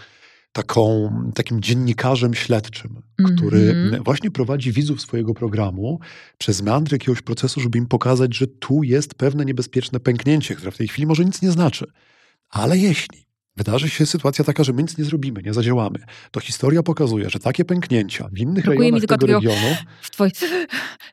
taką, 0.54 1.10
takim 1.34 1.60
dziennikarzem 1.60 2.34
śledczym, 2.34 3.02
który 3.26 3.60
mm 3.60 3.90
-hmm. 3.90 4.04
właśnie 4.04 4.30
prowadzi 4.30 4.72
widzów 4.72 5.00
swojego 5.00 5.34
programu 5.34 6.00
przez 6.38 6.62
meandry 6.62 6.94
jakiegoś 6.94 7.22
procesu, 7.22 7.60
żeby 7.60 7.78
im 7.78 7.86
pokazać, 7.86 8.36
że 8.36 8.46
tu 8.46 8.82
jest 8.82 9.14
pewne 9.14 9.44
niebezpieczne 9.44 10.00
pęknięcie, 10.00 10.54
które 10.54 10.70
w 10.70 10.76
tej 10.76 10.88
chwili 10.88 11.06
może 11.06 11.24
nic 11.24 11.42
nie 11.42 11.50
znaczy. 11.50 11.86
Ale 12.50 12.78
jeśli 12.78 13.26
wydarzy 13.56 13.90
się 13.90 14.06
sytuacja 14.06 14.44
taka, 14.44 14.64
że 14.64 14.72
my 14.72 14.82
nic 14.82 14.98
nie 14.98 15.04
zrobimy, 15.04 15.42
nie 15.42 15.54
zadziałamy, 15.54 15.98
to 16.30 16.40
historia 16.40 16.82
pokazuje, 16.82 17.30
że 17.30 17.38
takie 17.38 17.64
pęknięcia 17.64 18.28
w 18.32 18.38
innych 18.38 18.64
Brakuje 18.64 18.90
rejonach 18.90 19.08
tego 19.08 19.26
regionu, 19.26 19.76
W. 20.02 20.18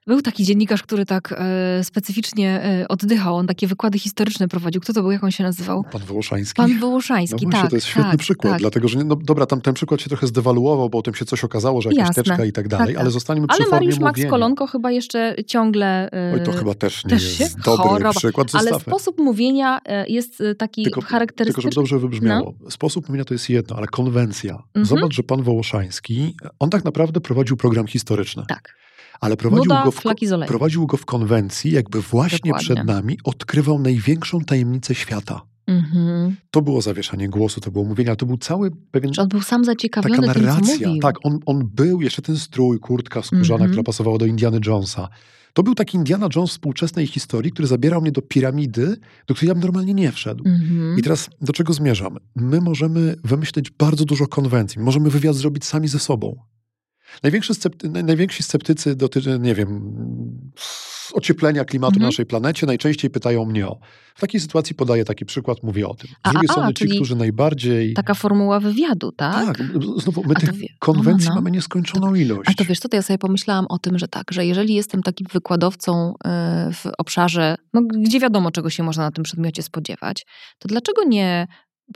Był 0.07 0.21
taki 0.21 0.43
dziennikarz, 0.43 0.83
który 0.83 1.05
tak 1.05 1.33
e, 1.37 1.83
specyficznie 1.83 2.63
e, 2.63 2.87
oddychał. 2.87 3.35
On 3.35 3.47
takie 3.47 3.67
wykłady 3.67 3.99
historyczne 3.99 4.47
prowadził. 4.47 4.81
Kto 4.81 4.93
to 4.93 5.01
był? 5.01 5.11
Jak 5.11 5.23
on 5.23 5.31
się 5.31 5.43
nazywał? 5.43 5.83
pan 5.83 6.01
Wołoszański. 6.01 6.57
Pan 6.57 6.73
no 6.73 6.79
Wołoszański, 6.79 7.45
właśnie, 7.45 7.61
tak. 7.61 7.69
to 7.69 7.75
jest 7.75 7.87
świetny 7.87 8.11
tak, 8.11 8.19
przykład, 8.19 8.53
Tak. 8.53 8.59
dlatego 8.61 8.87
że, 8.87 9.03
no 9.03 9.15
dobra, 9.15 9.45
tam 9.45 9.61
ten 9.61 9.73
przykład 9.73 10.01
się 10.01 10.09
trochę 10.09 10.27
zdewaluował, 10.27 10.89
bo 10.89 10.97
o 10.97 11.01
tym 11.01 11.13
się 11.13 11.25
coś 11.25 11.43
okazało, 11.43 11.81
że 11.81 11.89
jakaś 11.89 12.07
Jasne. 12.07 12.23
teczka 12.23 12.45
i 12.45 12.51
tak 12.51 12.67
dalej, 12.67 12.87
Tak, 12.87 12.95
tak. 12.95 13.01
ale 13.01 13.11
zostaniemy 13.11 13.47
przy 13.47 13.55
Ale 13.55 13.65
formie 13.65 13.77
Mariusz 13.87 13.99
Max 13.99 14.17
mówienia. 14.17 14.29
Kolonko 14.29 14.67
chyba 14.67 14.91
jeszcze 14.91 15.35
ciągle... 15.47 16.11
e, 16.11 16.33
Oj, 16.33 16.43
to 16.45 16.51
chyba 16.51 16.73
też 16.73 17.05
nie 17.05 17.09
też 17.09 17.39
jest 17.39 17.59
dobry 17.59 17.83
Choroba. 17.83 18.13
przykład. 18.13 18.47
Ale 18.53 18.63
Zostawmy. 18.63 18.91
sposób 18.91 19.17
mówienia 19.19 19.79
e, 19.85 20.07
jest 20.07 20.41
e, 20.41 20.55
taki 20.55 20.83
Tylko, 20.83 21.01
charakterystyczny. 21.01 21.53
tylko 21.53 21.61
żeby 21.61 21.75
dobrze 21.75 21.99
wybrzmiało. 21.99 22.53
Sposób 22.69 23.07
mówienia 23.09 23.25
to 23.25 23.33
jest 23.33 23.49
jedno, 23.49 23.75
ale 23.75 23.87
konwencja. 23.87 24.53
Mhm. 24.53 24.85
Zobacz, 24.85 25.13
że 25.13 25.23
pan 25.23 25.43
Wołoszański, 25.43 26.35
on 26.59 26.69
tak 26.69 26.85
naprawdę 26.85 27.21
prowadził 27.21 27.57
program 27.57 27.87
historyczny, 27.87 28.43
Tak. 28.47 28.75
Ale 29.21 29.37
prowadził 29.37 29.63
Nuda, 29.65 29.83
go, 29.83 29.91
w, 29.91 30.01
prowadził 30.47 30.87
go 30.87 30.97
w 30.97 31.05
konwencji, 31.05 31.71
jakby 31.71 32.01
właśnie 32.01 32.37
Dokładnie. 32.51 32.75
przed 32.75 32.85
nami 32.87 33.17
odkrywał 33.23 33.79
największą 33.79 34.41
tajemnicę 34.41 34.95
świata. 34.95 35.41
Mhm. 35.67 36.35
To 36.51 36.61
było 36.61 36.81
zawieszanie 36.81 37.29
głosu, 37.29 37.61
to 37.61 37.71
było 37.71 37.85
mówienie, 37.85 38.09
ale 38.09 38.17
to 38.17 38.25
był 38.25 38.37
cały 38.37 38.71
pewien 38.91 39.11
on 39.17 39.27
był 39.27 39.41
sam 39.41 39.61
taka 39.61 39.65
zaciekawiony 39.71 40.15
tym, 40.15 40.33
co 40.33 40.39
narracja. 40.41 40.87
mówił. 40.87 41.01
Tak, 41.01 41.15
on, 41.23 41.39
on 41.45 41.69
był, 41.73 42.01
jeszcze 42.01 42.21
ten 42.21 42.37
strój, 42.37 42.79
kurtka 42.79 43.21
skórzana, 43.21 43.55
Mhm. 43.55 43.71
która 43.71 43.83
pasowała 43.83 44.17
do 44.17 44.25
Indiana 44.25 44.57
Jonesa. 44.65 45.07
To 45.53 45.63
był 45.63 45.75
taki 45.75 45.97
Indiana 45.97 46.27
Jones 46.35 46.49
współczesnej 46.51 47.07
historii, 47.07 47.51
który 47.51 47.67
zabierał 47.67 48.01
mnie 48.01 48.11
do 48.11 48.21
piramidy, 48.21 48.95
do 49.27 49.35
której 49.35 49.47
ja 49.47 49.53
bym 49.53 49.63
normalnie 49.63 49.93
nie 49.93 50.11
wszedł. 50.11 50.43
Mhm. 50.47 50.99
I 50.99 51.01
teraz 51.01 51.29
do 51.41 51.53
czego 51.53 51.73
zmierzam? 51.73 52.17
My 52.35 52.61
możemy 52.61 53.15
wymyśleć 53.23 53.71
bardzo 53.71 54.05
dużo 54.05 54.27
konwencji. 54.27 54.81
Możemy 54.81 55.09
wywiad 55.09 55.35
zrobić 55.35 55.65
sami 55.65 55.87
ze 55.87 55.99
sobą. 55.99 56.35
Największy 57.23 57.53
scepty, 57.53 57.89
naj- 57.89 58.03
najwięksi 58.03 58.43
sceptycy 58.43 58.95
dotyczą, 58.95 59.37
nie 59.39 59.55
wiem, 59.55 59.91
ocieplenia 61.13 61.65
klimatu 61.65 61.91
Mhm. 61.93 62.01
na 62.01 62.07
naszej 62.07 62.25
planecie, 62.25 62.65
najczęściej 62.67 63.11
pytają 63.11 63.45
mnie 63.45 63.67
o. 63.67 63.79
W 64.15 64.21
takiej 64.21 64.41
sytuwacji 64.41 64.75
podaję 64.75 65.05
taki 65.05 65.25
przykład, 65.25 65.63
mówię 65.63 65.87
o 65.87 65.93
tym. 65.93 66.09
Z 66.09 66.31
drugiej 66.31 66.47
a, 66.49 66.51
a, 66.51 66.53
strony 66.53 66.73
ci, 66.73 66.87
którzy 66.89 67.15
najbardziej... 67.15 67.93
Taka 67.93 68.13
formuła 68.13 68.59
wywiadu, 68.59 69.11
tak? 69.11 69.45
Tak, 69.45 69.57
znowu 69.97 70.23
my 70.23 70.33
A 70.35 70.39
to 70.39 70.45
tych 70.45 70.55
wie- 70.55 70.67
konwencji 70.79 71.27
no, 71.27 71.35
no. 71.35 71.41
mamy 71.41 71.51
nieskończoną 71.51 72.15
ilość. 72.15 72.49
A 72.49 72.53
to 72.53 72.65
wiesz 72.65 72.79
to 72.79 72.87
ja 72.93 73.01
sobie 73.01 73.17
pomyślałam 73.17 73.65
o 73.69 73.77
tym, 73.79 73.97
że 73.99 74.07
tak, 74.07 74.23
że 74.31 74.45
jeżeli 74.45 74.73
jestem 74.73 75.03
takim 75.03 75.27
wykładowcą 75.33 76.09
y, 76.13 76.73
w 76.73 76.85
obszarze, 76.97 77.55
no, 77.73 77.81
gdzie 78.03 78.19
wiadomo, 78.19 78.51
czego 78.51 78.69
się 78.69 78.83
można 78.83 79.03
na 79.03 79.11
tym 79.11 79.23
przedmiocie 79.23 79.63
spodziewać, 79.63 80.25
to 80.59 80.67
dlaczego 80.67 81.03
nie 81.03 81.47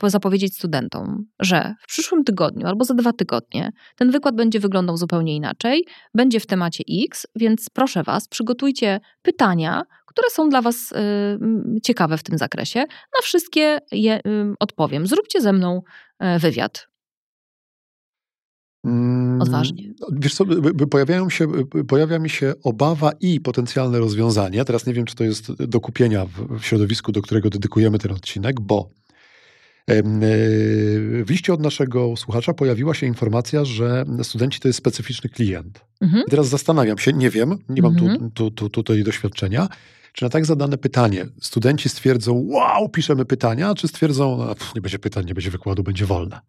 zapowiedzieć 0.02 0.56
studentom, 0.56 1.26
że 1.40 1.74
w 1.80 1.86
przyszłym 1.86 2.24
tygodniu 2.24 2.66
albo 2.66 2.84
za 2.84 2.94
dwa 2.94 3.12
tygodnie 3.12 3.70
ten 3.96 4.10
wykład 4.10 4.36
będzie 4.36 4.60
wyglądał 4.60 4.96
zupełnie 4.96 5.36
inaczej, 5.36 5.84
będzie 6.14 6.40
w 6.40 6.46
temacie 6.46 6.84
X, 7.04 7.26
więc 7.36 7.66
proszę 7.72 8.02
Was, 8.02 8.28
przygotujcie 8.28 9.00
pytania, 9.22 9.82
które 10.06 10.30
są 10.30 10.48
dla 10.48 10.62
Was 10.62 10.92
y, 10.92 10.96
ciekawe 11.82 12.18
w 12.18 12.22
tym 12.22 12.38
zakresie. 12.38 12.78
Na 12.80 13.22
wszystkie 13.22 13.78
je 13.92 14.18
y, 14.18 14.20
odpowiem. 14.60 15.06
Zróbcie 15.06 15.40
ze 15.40 15.52
mną 15.52 15.82
y, 16.36 16.38
wywiad. 16.38 16.88
Mm, 18.86 19.42
Odważnie. 19.42 19.92
Wiesz 20.12 20.34
co, 20.34 20.44
pojawiają 20.90 21.30
się, 21.30 21.46
pojawia 21.88 22.18
mi 22.18 22.30
się 22.30 22.54
obawa 22.62 23.12
i 23.20 23.40
potencjalne 23.40 23.98
rozwiązanie. 23.98 24.64
Teraz 24.64 24.86
nie 24.86 24.94
wiem, 24.94 25.04
czy 25.04 25.14
to 25.14 25.24
jest 25.24 25.52
do 25.52 25.80
kupienia 25.80 26.26
w, 26.26 26.64
środowisku, 26.64 27.12
do 27.12 27.22
którego 27.22 27.50
dedykujemy 27.50 27.98
ten 27.98 28.12
odcinek, 28.12 28.60
bo 28.60 28.90
w 31.24 31.24
liście 31.30 31.52
od 31.52 31.60
naszego 31.60 32.16
słuchacza 32.16 32.54
pojawiła 32.54 32.94
się 32.94 33.06
informacja, 33.06 33.64
że 33.64 34.04
studenci 34.22 34.60
to 34.60 34.68
jest 34.68 34.78
specyficzny 34.78 35.30
klient. 35.30 35.84
Mhm. 36.00 36.24
I 36.26 36.30
teraz 36.30 36.48
zastanawiam 36.48 36.98
się, 36.98 37.12
nie 37.12 37.30
wiem, 37.30 37.58
nie 37.68 37.82
mam 37.82 37.96
tu, 37.96 38.04
Mhm. 38.08 38.30
tu, 38.30 38.50
tu, 38.50 38.70
tutaj 38.70 39.02
doświadczenia, 39.04 39.68
czy 40.12 40.24
na 40.24 40.28
tak 40.28 40.46
zadane 40.46 40.78
pytanie 40.78 41.26
studenci 41.40 41.88
stwierdzą, 41.88 42.46
wow, 42.48 42.88
piszemy 42.88 43.24
pytania, 43.24 43.74
czy 43.74 43.88
stwierdzą, 43.88 44.36
no, 44.38 44.54
pff, 44.54 44.74
nie 44.74 44.80
będzie 44.80 44.98
pytań, 44.98 45.24
nie 45.26 45.34
będzie 45.34 45.50
wykładu, 45.50 45.82
będzie 45.82 46.06
wolne. 46.06 46.40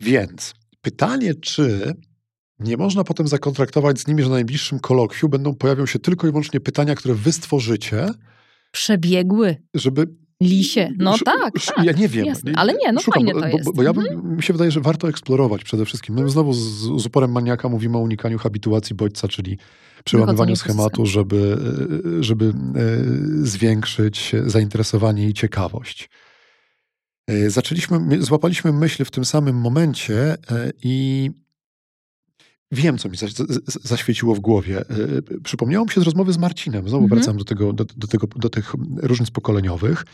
Więc 0.00 0.54
pytanie, 0.80 1.34
czy 1.34 1.94
nie 2.58 2.76
można 2.76 3.04
potem 3.04 3.28
zakontraktować 3.28 4.00
z 4.00 4.06
nimi, 4.06 4.22
że 4.22 4.28
na 4.28 4.34
najbliższym 4.34 4.78
kolokwiu 4.80 5.28
będą 5.28 5.54
pojawią 5.54 5.86
się 5.86 5.98
tylko 5.98 6.26
i 6.26 6.30
wyłącznie 6.30 6.60
pytania, 6.60 6.94
które 6.94 7.14
wy 7.14 7.32
stworzycie, 7.32 8.08
Przebiegły. 8.72 9.56
żeby 9.74 10.06
Lisie. 10.42 10.88
No 10.98 11.16
Szu- 11.16 11.24
tak, 11.24 11.56
sz- 11.56 11.76
tak. 11.76 11.84
Ja 11.84 11.92
nie 11.92 12.08
wiem. 12.08 12.26
jasne. 12.26 12.52
Ale 12.56 12.72
nie, 12.74 12.92
no 12.92 13.00
Szukam, 13.00 13.22
fajne 13.22 13.32
bo, 13.34 13.40
to 13.40 13.50
bo- 13.50 13.56
jest. 13.58 13.74
Bo, 13.74 13.82
ja 13.82 13.90
Mhm. 13.90 14.36
mi 14.36 14.42
się 14.42 14.52
wydaje, 14.52 14.70
że 14.70 14.80
warto 14.80 15.08
eksplorować 15.08 15.64
przede 15.64 15.84
wszystkim. 15.84 16.14
My 16.14 16.30
znowu 16.30 16.52
z, 16.52 16.58
z 17.02 17.06
uporem 17.06 17.32
maniaka 17.32 17.68
mówimy 17.68 17.96
o 17.96 18.00
unikaniu 18.00 18.38
habituacji 18.38 18.96
bodźca, 18.96 19.28
czyli 19.28 19.58
przełamywaniu 20.04 20.56
schematu, 20.56 21.06
żeby, 21.06 21.58
e, 22.20 22.22
żeby 22.22 22.44
e, 22.46 22.52
zwiększyć 23.46 24.32
zainteresowanie 24.46 25.28
i 25.28 25.34
ciekawość. 25.34 26.08
E, 27.26 27.50
Zaczęliśmy, 27.50 28.00
my- 28.00 28.22
złapaliśmy 28.22 28.72
myśl 28.72 29.04
w 29.04 29.10
tym 29.10 29.24
samym 29.24 29.56
momencie 29.56 30.36
i 30.82 31.30
wiem, 32.72 32.98
co 32.98 33.08
mi 33.08 33.16
zaświeciło 33.84 34.34
w 34.34 34.40
głowie. 34.40 34.80
E, 34.80 34.84
Przypomniało 35.44 35.84
mi 35.84 35.90
się 35.90 36.00
z 36.00 36.04
rozmowy 36.04 36.32
z 36.32 36.38
Marcinem, 36.38 36.88
znowu 36.88 37.04
Mhm. 37.04 37.20
wracam 37.20 37.36
do, 37.36 37.44
tego, 37.44 37.72
do, 37.72 37.84
do, 37.96 38.06
tego, 38.06 38.26
do 38.36 38.48
tych 38.48 38.72
różnic 39.02 39.30
pokoleniowych, 39.30 40.04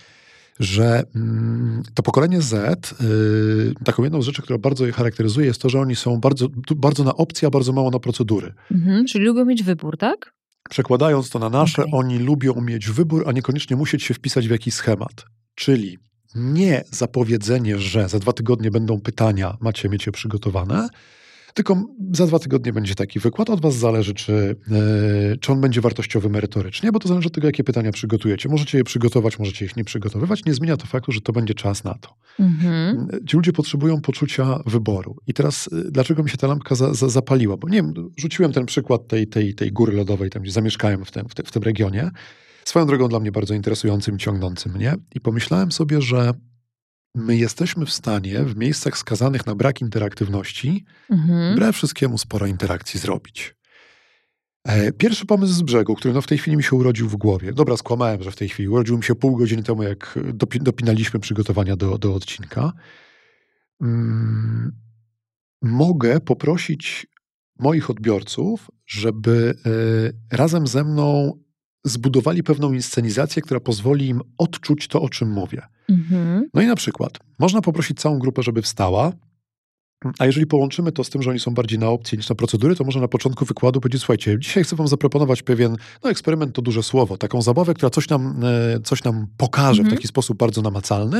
że 0.61 1.05
mm, 1.15 1.83
to 1.95 2.03
pokolenie 2.03 2.43
Z, 2.43 2.93
y, 2.93 3.85
taką 3.85 4.05
jedną 4.05 4.23
z 4.23 4.25
rzeczy, 4.25 4.43
która 4.43 4.59
bardzo 4.59 4.87
je 4.87 4.93
charakteryzuje, 4.93 5.47
jest 5.47 5.63
to, 5.63 5.69
że 5.69 5.81
oni 5.81 5.97
są 5.97 6.21
bardzo, 6.21 6.49
bardzo 6.77 7.05
na 7.05 7.15
opcje, 7.15 7.49
a 7.49 7.51
bardzo 7.51 7.73
mało 7.73 7.91
na 7.91 7.99
procedury. 7.99 8.53
Mhm, 8.71 9.07
czyli 9.07 9.25
lubią 9.25 9.45
mieć 9.45 9.63
wybór, 9.63 9.97
tak? 9.99 10.33
Przekładając 10.71 11.31
to 11.31 11.39
na 11.39 11.49
nasze, 11.51 11.83
Okej. 11.83 11.95
oni 11.95 12.19
lubią 12.19 12.61
mieć 12.61 12.91
wybór, 12.91 13.25
a 13.27 13.33
niekoniecznie 13.33 13.77
musieć 13.77 14.03
się 14.03 14.15
wpisać 14.15 14.49
w 14.49 14.51
jakiś 14.51 14.75
schemat. 14.75 15.25
Czyli 15.55 15.99
nie 16.35 16.85
zapowiedzenie, 16.91 17.79
że 17.79 18.09
za 18.09 18.19
dwa 18.19 18.33
tygodnie 18.33 18.71
będą 18.71 19.01
pytania, 19.01 19.57
macie 19.61 19.89
mieć 19.89 20.07
je 20.07 20.13
przygotowane, 20.13 20.89
tylko 21.55 21.87
za 22.13 22.27
dwa 22.27 22.39
tygodnie 22.39 22.73
będzie 22.73 22.95
taki 22.95 23.21
wykład. 23.21 23.51
Od 23.51 23.61
was 23.61 23.75
zależy, 23.75 24.15
czy, 24.15 24.57
yy, 24.71 25.37
czy 25.41 25.53
on 25.53 25.61
będzie 25.61 25.81
wartościowy 25.81 26.29
merytorycznie, 26.29 26.93
bo 26.93 26.99
to 26.99 27.09
zależy 27.09 27.27
od 27.27 27.35
tego, 27.35 27.47
jakie 27.47 27.65
pytania 27.65 27.93
przygotujecie. 27.93 28.49
Możecie 28.49 28.79
je 28.79 28.85
przygotować, 28.85 29.39
możecie 29.39 29.65
ich 29.65 29.77
nie 29.77 29.85
przygotowywać. 29.85 30.45
Nie 30.45 30.55
zmienia 30.55 30.77
to 30.77 30.87
faktu, 30.87 31.13
że 31.13 31.21
to 31.21 31.33
będzie 31.33 31.55
czas 31.55 31.85
na 31.85 31.95
to. 31.95 32.15
Mhm. 32.41 33.09
Ci 33.27 33.37
ludzie 33.37 33.53
potrzebują 33.53 34.01
poczucia 34.01 34.59
wyboru. 34.67 35.17
I 35.27 35.35
teraz, 35.35 35.67
y, 35.67 35.91
dlaczego 35.91 36.23
mi 36.23 36.31
się 36.31 36.37
ta 36.37 36.47
lampka 36.47 36.75
za, 36.75 36.95
za, 36.95 37.09
zapaliła? 37.09 37.57
Bo 37.57 37.69
nie 37.69 37.77
wiem, 37.77 37.95
rzuciłem 38.17 38.53
ten 38.53 38.67
przykład 38.67 39.09
tej, 39.09 39.27
tej, 39.27 39.55
tej 39.55 39.73
góry 39.73 39.93
lodowej, 39.93 40.31
tam 40.31 40.43
gdzie 40.43 40.53
zamieszkałem 40.53 41.05
w 41.05 41.11
tym, 41.11 41.29
w, 41.29 41.35
te, 41.35 41.43
w 41.43 41.53
tym 41.53 41.63
regionie. 41.63 42.11
Swoją 42.65 42.87
drogą 42.87 43.09
dla 43.09 43.21
mnie 43.21 43.33
bardzo 43.33 43.55
interesującym, 43.55 44.19
ciągnącym 44.19 44.73
mnie. 44.73 44.95
I 45.15 45.21
pomyślałem 45.21 45.73
sobie, 45.73 46.03
że 46.03 46.33
my 47.15 47.37
jesteśmy 47.37 47.87
w 47.87 47.93
stanie 47.93 48.45
w 48.45 48.57
miejscach 48.57 48.99
skazanych 48.99 49.47
na 49.47 49.55
brak 49.55 49.81
interaktywności, 49.81 50.85
Mhm. 51.11 51.55
wbrew 51.55 51.77
wszystkiemu 51.77 52.19
sporo 52.19 52.47
interakcji 52.47 53.01
zrobić. 53.01 53.55
E, 54.65 54.93
Pierwszy 54.93 55.27
pomysł 55.27 55.53
z 55.53 55.63
brzegu, 55.63 55.95
który 55.95 56.15
no 56.15 56.23
w 56.23 56.27
tej 56.27 56.39
chwili 56.39 56.57
mi 56.57 56.63
się 56.63 56.77
urodził 56.77 57.09
w 57.09 57.17
głowie. 57.17 57.53
Dobra, 57.53 57.77
skłamałem, 57.77 58.23
że 58.23 58.31
w 58.31 58.37
tej 58.37 58.49
chwili 58.49 58.69
urodził 58.69 58.97
mi 58.97 59.05
się 59.05 59.15
pół 59.15 59.37
godziny 59.37 59.63
temu, 59.63 59.83
jak 59.83 60.19
dopi 60.35 60.59
dopinaliśmy 60.61 61.21
przygotowania 61.21 61.77
do, 61.77 61.99
do 61.99 62.15
odcinka. 62.15 62.73
Mm, 63.83 64.73
mogę 65.63 66.21
poprosić 66.21 67.07
moich 67.59 67.91
odbiorców, 67.91 68.71
żeby 68.87 69.55
e, 70.31 70.37
razem 70.37 70.67
ze 70.67 70.85
mną 70.85 71.33
zbudowali 71.85 72.43
pewną 72.43 72.73
inscenizację, 72.73 73.43
która 73.43 73.61
pozwoli 73.61 74.09
im 74.09 74.21
odczuć 74.39 74.89
to, 74.89 75.03
o 75.03 75.09
czym 75.09 75.31
mówię. 75.31 75.63
Mhm. 75.89 76.49
No 76.55 76.63
i 76.63 76.67
na 76.67 76.75
przykład 76.77 77.19
można 77.39 77.61
poprosić 77.61 78.01
całą 78.01 78.19
grupę, 78.19 78.43
żeby 78.43 78.63
wstała, 78.63 79.13
a 80.19 80.27
jeżeli 80.27 80.47
połączymy 80.47 80.93
to 80.93 81.05
z 81.05 81.11
tym, 81.11 81.23
że 81.23 81.31
oni 81.31 81.41
są 81.41 81.55
bardziej 81.55 81.79
na 81.79 81.89
opcje 81.89 82.17
niż 82.19 82.29
na 82.29 82.35
procedury, 82.35 82.77
to 82.77 82.85
może 82.85 83.01
na 83.01 83.09
początku 83.09 83.45
wykładu 83.45 83.81
powiedzieć, 83.81 84.01
słuchajcie, 84.03 84.39
dzisiaj 84.39 84.65
chcę 84.65 84.77
wam 84.77 84.89
zaproponować 84.89 85.43
pewien, 85.43 85.77
no 86.05 86.11
eksperyment 86.11 86.55
to 86.55 86.63
duże 86.63 86.83
słowo, 86.83 87.17
taką 87.17 87.43
zabawę, 87.43 87.75
która 87.75 87.91
coś 87.91 88.09
nam, 88.09 88.41
e, 88.45 88.81
coś 88.81 89.05
nam 89.05 89.27
pokaże 89.37 89.81
Mhm. 89.81 89.89
w 89.89 89.99
taki 89.99 90.09
sposób 90.09 90.39
bardzo 90.39 90.63
namacalny, 90.63 91.19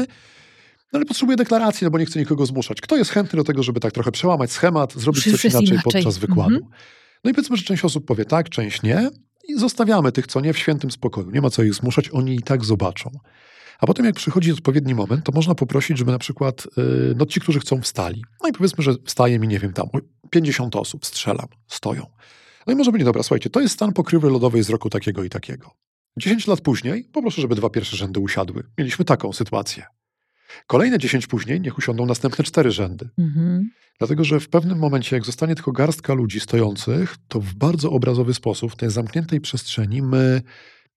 no 0.93 0.97
ale 0.97 1.05
potrzebuję 1.05 1.37
deklaracji, 1.37 1.85
no 1.85 1.91
bo 1.91 1.99
nie 1.99 2.07
chcę 2.07 2.19
nikogo 2.21 2.47
zmuszać. 2.47 2.81
Kto 2.81 2.97
jest 2.97 3.11
chętny 3.11 3.37
do 3.37 3.45
tego, 3.45 3.63
żeby 3.63 3.81
tak 3.81 3.93
trochę 3.93 4.13
przełamać 4.13 4.53
schemat, 4.53 4.93
zrobić 4.95 5.27
Już 5.27 5.35
coś 5.43 5.45
inaczej, 5.45 5.69
inaczej. 5.69 5.93
podczas 5.93 6.19
wykładu? 6.19 6.55
Mhm. 6.55 6.73
No 7.25 7.31
i 7.31 7.35
powiedzmy, 7.35 7.57
że 7.57 7.63
część 7.63 7.85
osób 7.85 8.07
powie 8.07 8.25
tak, 8.25 8.49
część 8.49 8.83
nie 8.83 9.11
i 9.49 9.59
zostawiamy 9.59 10.13
tych, 10.13 10.27
co 10.27 10.41
nie, 10.41 10.53
w 10.53 10.59
świętym 10.59 10.91
spokoju. 10.91 11.31
Nie 11.31 11.41
ma 11.41 11.51
co 11.51 11.63
ich 11.63 11.75
zmuszać, 11.75 12.09
oni 12.09 12.35
i 12.35 12.43
tak 12.43 12.65
zobaczą. 12.65 13.11
A 13.79 13.87
potem 13.87 14.07
jak 14.07 14.15
przychodzi 14.15 14.53
odpowiedni 14.53 14.95
moment, 14.95 15.25
to 15.25 15.33
można 15.33 15.55
poprosić, 15.55 15.99
żeby 15.99 16.13
na 16.13 16.19
przykład 16.19 16.67
yy, 16.77 17.15
no 17.17 17.27
ci, 17.27 17.41
którzy 17.41 17.61
chcą 17.61 17.81
wstali. 17.81 18.25
No 18.43 18.49
i 18.49 18.53
powiedzmy, 18.53 18.85
że 18.85 18.95
wstaje 19.05 19.39
mi, 19.39 19.49
nie 19.49 19.59
wiem, 19.59 19.73
tam 19.73 19.87
50 20.31 20.77
osób, 20.77 21.07
strzelam, 21.07 21.47
stoją. 21.67 22.07
No 22.67 22.73
i 22.73 22.77
może 22.77 22.93
będzie, 22.93 23.05
dobra, 23.05 23.23
słuchajcie, 23.23 23.51
to 23.51 23.61
jest 23.61 23.75
stan 23.75 23.93
pokrywy 23.93 24.31
lodowej 24.31 24.63
z 24.63 24.71
roku 24.71 24.91
takiego 24.91 25.25
i 25.25 25.31
takiego. 25.31 25.71
10 26.19 26.47
lat 26.47 26.61
później 26.61 27.05
poproszę, 27.13 27.43
żeby 27.43 27.55
dwa 27.55 27.71
pierwsze 27.71 27.97
rzędy 27.97 28.21
usiadły. 28.21 28.63
Mieliśmy 28.79 29.05
taką 29.05 29.33
sytuację. 29.33 29.87
Kolejne 30.67 30.99
10 30.99 31.27
później 31.27 31.61
niech 31.61 31.79
usiądą 31.79 32.07
następne 32.07 32.45
cztery 32.45 32.71
rzędy. 32.71 33.09
Mhm. 33.19 33.71
Dlatego, 33.99 34.25
że 34.25 34.41
w 34.41 34.49
pewnym 34.49 34.79
momencie, 34.79 35.17
jak 35.17 35.25
zostanie 35.25 35.55
tylko 35.55 35.73
garstka 35.73 36.15
ludzi 36.15 36.41
stojących, 36.41 37.17
to 37.29 37.41
w 37.41 37.55
bardzo 37.55 37.91
obrazowy 37.91 38.35
sposób 38.35 38.73
w 38.73 38.77
tej 38.77 38.91
zamkniętej 38.91 39.41
przestrzeni 39.41 40.03
my 40.03 40.43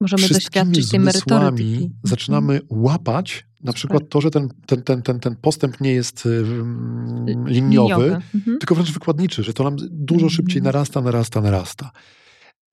Możemy 0.01 0.23
wszystkimi 0.23 0.65
doświadczyć 0.65 0.91
tej 0.91 0.99
merytoryki. 0.99 1.29
zmysłami 1.29 1.73
Mhm. 1.73 1.91
zaczynamy 2.03 2.61
łapać 2.69 3.45
na 3.63 3.73
przykład 3.73 4.03
to, 4.09 4.21
że 4.21 4.31
ten, 4.31 4.49
ten, 4.65 4.83
ten, 4.83 5.01
ten, 5.01 5.19
ten 5.19 5.35
postęp 5.35 5.81
nie 5.81 5.93
jest 5.93 6.25
y, 6.25 6.29
mm, 6.29 7.47
liniowy, 7.47 8.15
Mhm. 8.33 8.57
tylko 8.59 8.75
wręcz 8.75 8.91
wykładniczy, 8.91 9.43
że 9.43 9.53
to 9.53 9.63
nam 9.63 9.75
dużo 9.91 10.29
szybciej 10.29 10.57
Mhm. 10.57 10.63
narasta, 10.73 11.01
narasta, 11.01 11.41
narasta. 11.41 11.91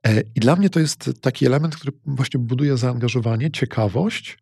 E, 0.07 0.21
I 0.21 0.41
dla 0.41 0.57
mnie 0.57 0.71
to 0.71 0.81
jest 0.81 1.11
taki 1.21 1.47
element, 1.47 1.77
który 1.77 1.93
właśnie 2.07 2.41
buduje 2.41 2.77
zaangażowanie, 2.77 3.51
ciekawość. 3.51 4.39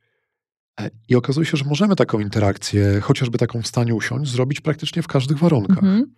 E, 0.81 0.91
I 1.09 1.17
okazuje 1.17 1.47
się, 1.47 1.57
że 1.57 1.65
możemy 1.65 1.97
taką 1.97 2.21
interakcję, 2.21 3.01
chociażby 3.01 3.39
taką 3.39 3.63
w 3.63 3.67
stanie 3.67 3.95
usiąść, 3.95 4.31
zrobić 4.31 4.61
praktycznie 4.61 5.03
w 5.03 5.07
każdych 5.09 5.39
warunkach. 5.39 5.79
Mhm. 5.79 6.15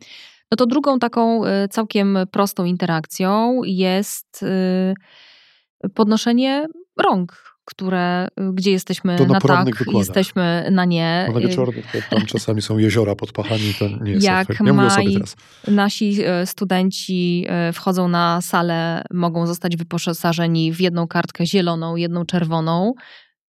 No 0.50 0.56
to 0.56 0.66
drugą 0.66 0.98
taką 0.98 1.44
y, 1.46 1.68
całkiem 1.70 2.18
prostą 2.30 2.64
interakcją 2.64 3.60
jest 3.64 4.42
y, 4.42 5.88
podnoszenie 5.94 6.66
rąk, 7.02 7.52
które, 7.64 8.28
gdzie 8.52 8.70
jesteśmy 8.70 9.16
To 9.18 9.26
na 9.26 9.32
na 9.34 9.40
tak, 9.40 9.64
wykładach. 9.78 9.98
jesteśmy 10.06 10.68
na 10.70 10.84
nie. 10.84 11.28
Na 11.34 11.40
wieczornych 11.40 11.86
tam 12.10 12.26
czasami 12.26 12.62
są 12.62 12.78
jeziora 12.78 13.14
pod 13.14 13.32
pachami, 13.32 13.74
to 13.78 13.88
nie 13.88 14.10
jest 14.12 14.24
Jak 14.26 14.50
efekt. 14.50 14.60
Nie 14.60 14.72
mówię 14.72 14.86
o 14.86 14.90
sobie 14.90 15.06
maj- 15.08 15.14
teraz. 15.14 15.36
Nasi 15.68 16.18
e, 16.24 16.46
studenci 16.46 17.46
e, 17.48 17.72
wchodzą 17.72 18.08
na 18.08 18.40
salę, 18.40 19.02
mogą 19.12 19.46
zostać 19.46 19.76
wyposażeni 19.76 20.72
w 20.72 20.80
jedną 20.80 21.08
kartkę 21.08 21.46
zieloną, 21.46 21.96
jedną 21.96 22.24
czerwoną, 22.26 22.92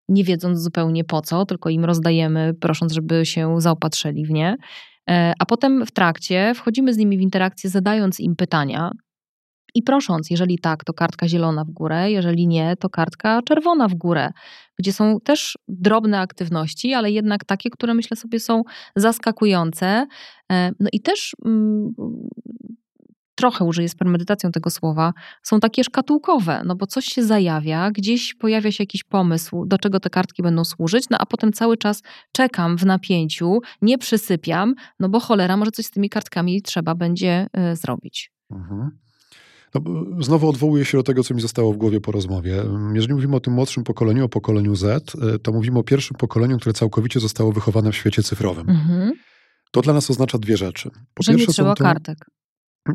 nie 0.09 0.23
wiedząc 0.23 0.59
zupełnie 0.59 1.03
po 1.03 1.21
co, 1.21 1.45
tylko 1.45 1.69
im 1.69 1.85
rozdajemy, 1.85 2.53
prosząc, 2.59 2.93
żeby 2.93 3.25
się 3.25 3.61
zaopatrzyli 3.61 4.25
w 4.25 4.29
nie. 4.29 4.55
E, 5.09 5.33
A 5.39 5.45
potem 5.45 5.85
w 5.85 5.91
trakcie 5.91 6.53
wchodzimy 6.55 6.93
z 6.93 6.97
nimi 6.97 7.17
w 7.17 7.21
interakcję, 7.21 7.69
zadając 7.69 8.19
im 8.19 8.35
pytania 8.35 8.91
i 9.75 9.83
prosząc, 9.83 10.29
jeżeli 10.29 10.59
tak, 10.59 10.83
to 10.83 10.93
kartka 10.93 11.27
zielona 11.27 11.65
w 11.65 11.71
górę, 11.71 12.11
jeżeli 12.11 12.47
nie, 12.47 12.75
to 12.79 12.89
kartka 12.89 13.41
czerwona 13.41 13.87
w 13.87 13.95
górę, 13.95 14.29
gdzie 14.79 14.93
są 14.93 15.19
też 15.19 15.57
drobne 15.67 16.19
aktywności, 16.19 16.93
ale 16.93 17.11
jednak 17.11 17.45
takie, 17.45 17.69
które 17.69 17.93
myślę 17.93 18.17
sobie 18.17 18.39
są 18.39 18.63
zaskakujące. 18.95 20.07
E, 20.51 20.71
No 20.79 20.89
i 20.93 21.01
też 21.01 21.35
mm, 21.45 21.93
trochę 23.35 23.65
użyję 23.65 23.89
z 23.89 23.95
premedytacją 23.95 24.51
tego 24.51 24.69
słowa, 24.69 25.13
są 25.43 25.59
takie 25.59 25.83
szkatułkowe, 25.83 26.61
no 26.65 26.75
bo 26.75 26.87
coś 26.87 27.05
się 27.05 27.23
zajawia, 27.23 27.91
gdzieś 27.91 28.33
pojawia 28.33 28.71
się 28.71 28.83
jakiś 28.83 29.03
pomysł, 29.03 29.65
do 29.65 29.77
czego 29.77 29.99
te 29.99 30.09
kartki 30.09 30.43
będą 30.43 30.65
służyć, 30.65 31.05
no 31.09 31.17
a 31.19 31.25
potem 31.25 31.53
cały 31.53 31.77
czas 31.77 32.01
czekam 32.31 32.77
w 32.77 32.85
napięciu, 32.85 33.59
nie 33.81 33.97
przysypiam, 33.97 34.75
no 34.99 35.09
bo 35.09 35.19
cholera, 35.19 35.57
może 35.57 35.71
coś 35.71 35.85
z 35.85 35.91
tymi 35.91 36.09
kartkami 36.09 36.61
trzeba 36.61 36.95
będzie 36.95 37.47
y, 37.71 37.75
zrobić. 37.75 38.31
Mhm. 38.51 38.91
No, 39.75 39.81
bo 39.81 40.05
znowu 40.23 40.49
odwołuję 40.49 40.85
się 40.85 40.97
do 40.97 41.03
tego, 41.03 41.23
co 41.23 41.33
mi 41.33 41.41
zostało 41.41 41.73
w 41.73 41.77
głowie 41.77 42.01
po 42.01 42.11
rozmowie. 42.11 42.63
Jeżeli 42.93 43.13
mówimy 43.13 43.35
o 43.35 43.39
tym 43.39 43.53
młodszym 43.53 43.83
pokoleniu, 43.83 44.25
o 44.25 44.29
pokoleniu 44.29 44.75
Z, 44.75 45.15
y, 45.15 45.39
to 45.39 45.51
mówimy 45.51 45.79
o 45.79 45.83
pierwszym 45.83 46.17
pokoleniu, 46.17 46.57
które 46.57 46.73
całkowicie 46.73 47.19
zostało 47.19 47.51
wychowane 47.51 47.91
w 47.91 47.95
świecie 47.95 48.23
cyfrowym. 48.23 48.69
Mhm. 48.69 49.11
To 49.71 49.81
dla 49.81 49.93
nas 49.93 50.11
oznacza 50.11 50.37
dwie 50.37 50.57
rzeczy. 50.57 50.89
Po 51.13 51.23
Że 51.23 51.31
nie 51.31 51.37
pierwsze, 51.37 51.53
trzeba 51.53 51.69
są 51.69 51.75
to, 51.75 51.83
kartek. 51.83 52.17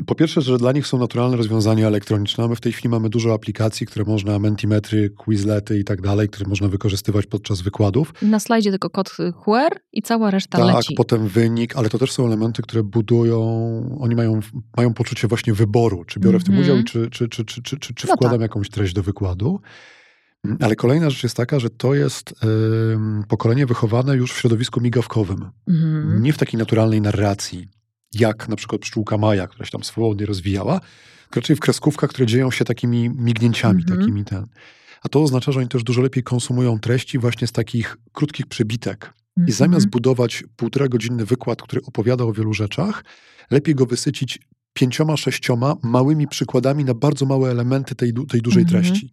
Po 0.07 0.15
pierwsze, 0.15 0.41
że 0.43 0.59
dla 0.59 0.73
nich 0.73 0.87
są 0.87 0.99
naturalne 0.99 1.37
rozwiązania 1.37 1.87
elektroniczne. 1.87 2.49
My 2.49 2.57
w 2.57 2.61
tej 2.61 2.73
chwili 2.73 2.89
mamy 2.89 3.09
dużo 3.09 3.35
aplikacji, 3.35 3.87
które 3.87 4.05
można, 4.05 4.39
mentimetry, 4.39 5.11
quizlety 5.11 5.79
i 5.79 5.85
tak 5.85 6.01
dalej, 6.03 6.29
które 6.29 6.49
można 6.49 6.69
wykorzystywać 6.69 7.27
podczas 7.27 7.61
wykładów. 7.61 8.13
Na 8.23 8.41
slajdzie 8.41 8.71
tylko 8.71 8.91
kod 8.91 9.11
QR 9.45 9.77
i 9.93 10.03
cała 10.03 10.31
reszta 10.31 10.59
Tak, 10.59 10.75
leci. 10.77 10.95
potem 10.95 11.29
wynik, 11.29 11.77
ale 11.77 11.89
to 11.89 11.99
też 11.99 12.13
są 12.13 12.27
elementy, 12.27 12.63
które 12.63 12.83
budują, 12.83 13.41
oni 14.01 14.15
mają, 14.15 14.41
mają 14.77 14.95
poczucie 14.95 15.29
właśnie 15.29 15.53
wyboru, 15.55 16.05
czy 16.05 16.21
biorę 16.21 16.39
w 16.41 16.45
tym 16.45 16.55
Mhm. 16.55 16.65
udział, 16.65 16.79
i 16.83 16.85
czy, 16.85 17.11
czy, 17.11 17.29
czy, 17.29 17.45
czy, 17.45 17.63
czy, 17.63 17.79
czy, 17.79 17.95
czy 17.95 18.07
No 18.09 18.15
wkładam 18.15 18.35
tak. 18.39 18.43
jakąś 18.43 18.71
treść 18.71 18.93
do 18.95 19.03
wykładu. 19.03 19.61
Mm, 20.45 20.59
Ale 20.61 20.77
kolejna 20.77 21.11
rzecz 21.11 21.23
jest 21.23 21.37
taka, 21.37 21.59
że 21.61 21.71
to 21.71 21.95
jest 21.95 22.35
pokolenie 23.29 23.67
wychowane 23.67 24.17
już 24.17 24.33
w 24.33 24.39
środowisku 24.39 24.81
migawkowym, 24.81 25.51
Mhm. 25.69 26.23
nie 26.23 26.33
w 26.33 26.39
takiej 26.39 26.59
naturalnej 26.59 27.01
narracji, 27.01 27.69
jak 28.15 28.49
na 28.49 28.57
przykład 28.57 28.81
pszczółka 28.81 29.19
Maja, 29.19 29.47
która 29.47 29.65
się 29.65 29.71
tam 29.71 29.85
swobodnie 29.85 30.27
rozwijała, 30.27 30.81
tylko 31.23 31.41
raczej 31.41 31.57
w 31.57 31.61
kreskówkach, 31.61 32.11
które 32.11 32.27
dzieją 32.27 32.51
się 32.51 32.65
takimi 32.65 33.11
mignięciami, 33.11 33.83
Mhm. 33.83 34.01
takimi 34.01 34.25
ten. 34.25 34.47
A 35.03 35.09
to 35.09 35.23
oznacza, 35.23 35.53
że 35.53 35.61
oni 35.61 35.69
też 35.69 35.83
dużo 35.85 36.03
lepiej 36.03 36.23
konsumują 36.23 36.79
treści 36.81 37.19
właśnie 37.19 37.47
z 37.47 37.53
takich 37.53 37.97
krótkich 38.13 38.47
przebitek. 38.47 39.13
I 39.37 39.41
Mhm. 39.41 39.57
zamiast 39.57 39.89
budować 39.89 40.45
półtora 40.57 40.89
godzinny 40.89 41.25
wykład, 41.25 41.63
który 41.63 41.83
opowiada 41.83 42.25
o 42.25 42.33
wielu 42.33 42.53
rzeczach, 42.55 43.05
lepiej 43.51 43.75
go 43.75 43.87
wysycić 43.87 44.39
pięcioma, 44.73 45.17
sześcioma 45.17 45.75
małymi 45.83 46.29
przykładami 46.29 46.85
na 46.85 46.95
bardzo 46.95 47.27
małe 47.27 47.51
elementy 47.51 47.95
tej, 47.95 48.13
tej 48.29 48.41
dużej 48.43 48.63
Mhm. 48.63 48.83
treści. 48.85 49.11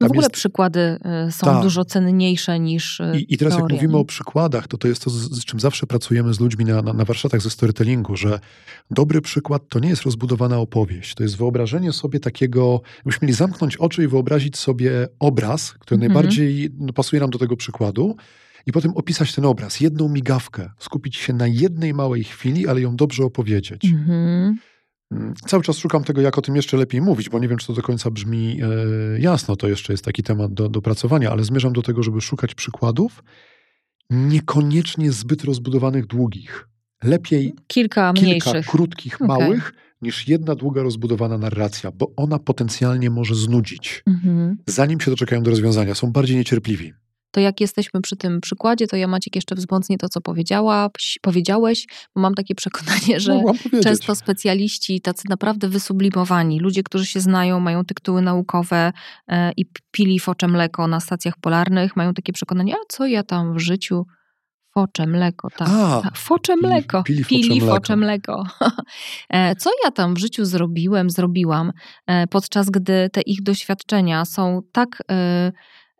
No 0.00 0.06
w 0.08 0.10
ogóle 0.10 0.24
jest- 0.24 0.34
przykłady 0.34 0.98
y, 1.28 1.32
są 1.32 1.46
Tak. 1.46 1.62
dużo 1.62 1.84
cenniejsze 1.84 2.60
niż 2.60 3.00
y, 3.00 3.12
I, 3.20 3.34
I 3.34 3.38
teraz 3.38 3.52
jak 3.54 3.60
teoria, 3.60 3.76
mówimy 3.76 3.96
o 3.98 4.04
przykładach, 4.04 4.68
to 4.68 4.78
to 4.78 4.88
jest 4.88 5.02
to, 5.04 5.10
z, 5.10 5.14
z 5.14 5.44
czym 5.44 5.60
zawsze 5.60 5.86
pracujemy 5.86 6.34
z 6.34 6.40
ludźmi 6.40 6.64
na, 6.64 6.82
na, 6.82 6.92
na 6.92 7.04
warsztatach 7.04 7.42
ze 7.42 7.50
storytellingu, 7.50 8.16
że 8.16 8.40
dobry 8.90 9.20
przykład 9.20 9.62
to 9.68 9.78
nie 9.78 9.88
jest 9.88 10.02
rozbudowana 10.02 10.58
opowieść. 10.58 11.14
To 11.14 11.22
jest 11.22 11.36
wyobrażenie 11.36 11.92
sobie 11.92 12.20
takiego, 12.20 12.80
jakbyśmy 12.96 13.26
mieli 13.26 13.34
zamknąć 13.36 13.76
oczy 13.76 14.04
i 14.04 14.08
wyobrazić 14.08 14.56
sobie 14.58 15.08
obraz, 15.18 15.72
który 15.72 15.96
Mhm. 15.96 16.12
najbardziej 16.12 16.70
no, 16.78 16.92
pasuje 16.92 17.20
nam 17.20 17.30
do 17.30 17.38
tego 17.38 17.56
przykładu 17.56 18.16
i 18.66 18.72
potem 18.72 18.92
opisać 18.96 19.34
ten 19.34 19.44
obraz, 19.44 19.80
jedną 19.80 20.08
migawkę, 20.08 20.70
skupić 20.78 21.16
się 21.16 21.32
na 21.32 21.46
jednej 21.46 21.94
małej 21.94 22.24
chwili, 22.24 22.68
ale 22.68 22.80
ją 22.80 22.96
dobrze 22.96 23.24
opowiedzieć. 23.24 23.84
Mm, 24.08 24.58
Cały 25.46 25.62
czas 25.62 25.78
szukam 25.78 26.04
tego, 26.04 26.20
jak 26.20 26.38
o 26.38 26.42
tym 26.42 26.56
jeszcze 26.56 26.76
lepiej 26.76 27.00
mówić, 27.00 27.28
bo 27.30 27.38
nie 27.38 27.48
wiem, 27.48 27.58
czy 27.58 27.66
to 27.66 27.72
do 27.72 27.82
końca 27.82 28.10
brzmi 28.10 28.60
e, 28.62 29.20
jasno. 29.20 29.56
To 29.56 29.68
jeszcze 29.68 29.92
jest 29.92 30.04
taki 30.04 30.22
temat 30.22 30.54
do, 30.54 30.68
do 30.68 30.82
pracowania, 30.82 31.30
ale 31.30 31.44
zmierzam 31.44 31.72
do 31.72 31.82
tego, 31.82 32.02
żeby 32.02 32.20
szukać 32.20 32.54
przykładów, 32.54 33.24
niekoniecznie 34.10 35.12
zbyt 35.12 35.44
rozbudowanych, 35.44 36.06
długich. 36.06 36.68
Lepiej 37.02 37.54
Kilka 37.66 38.12
kilka 38.12 38.12
mniejszych. 38.12 38.66
krótkich, 38.66 39.14
Okej. 39.14 39.28
małych, 39.28 39.72
niż 40.02 40.28
jedna 40.28 40.54
długa, 40.54 40.82
rozbudowana 40.82 41.38
narracja, 41.38 41.90
bo 41.90 42.12
ona 42.16 42.38
potencjalnie 42.38 43.10
może 43.10 43.34
znudzić. 43.34 44.02
Mhm. 44.06 44.56
Zanim 44.66 45.00
się 45.00 45.10
doczekają 45.10 45.42
do 45.42 45.50
rozwiązania, 45.50 45.94
są 45.94 46.12
bardziej 46.12 46.36
niecierpliwi. 46.36 46.92
To 47.34 47.40
jak 47.40 47.60
jesteśmy 47.60 48.00
przy 48.00 48.16
tym 48.16 48.40
przykładzie, 48.40 48.86
to 48.86 48.96
ja 48.96 49.06
Maciek 49.08 49.36
jeszcze 49.36 49.54
wzmocnię 49.54 49.98
to, 49.98 50.08
co 50.08 50.20
powiedziała, 50.20 50.90
powiedziałeś, 51.22 51.86
bo 52.14 52.20
mam 52.20 52.34
takie 52.34 52.54
przekonanie, 52.62 53.20
że 53.20 53.40
często 53.82 54.14
specjaliści, 54.14 55.00
tacy 55.00 55.28
naprawdę 55.28 55.68
wysublimowani, 55.68 56.60
ludzie, 56.60 56.82
którzy 56.82 57.06
się 57.06 57.20
znają, 57.20 57.60
mają 57.60 57.84
tytuły 57.84 58.22
naukowe 58.22 58.92
e, 59.28 59.52
i 59.56 59.66
pili 59.90 60.20
focze 60.20 60.48
mleko 60.48 60.88
na 60.88 61.00
stacjach 61.00 61.34
polarnych, 61.40 61.96
mają 61.96 62.14
takie 62.14 62.32
przekonanie, 62.32 62.74
a 62.74 62.78
co 62.88 63.06
ja 63.06 63.22
tam 63.22 63.54
w 63.54 63.58
życiu 63.58 64.06
focze 64.74 65.06
mleko, 65.06 65.48
tak. 65.56 65.68
A, 65.70 66.00
tak. 66.02 66.16
Focze 66.16 66.54
pili- 66.54 66.66
mleko. 66.66 67.02
pili 67.02 67.60
focze 67.60 67.60
mleko. 67.60 67.74
focze 67.74 67.96
mleko. 67.96 68.44
E, 69.30 69.56
Co 69.56 69.70
ja 69.84 69.90
tam 69.90 70.14
w 70.14 70.18
życiu 70.18 70.44
zrobiłem, 70.44 71.10
zrobiłam, 71.10 71.72
e, 72.06 72.26
podczas 72.26 72.70
gdy 72.70 73.10
te 73.12 73.20
ich 73.20 73.42
doświadczenia 73.42 74.24
są 74.24 74.62
tak 74.72 75.02
e, 75.10 75.52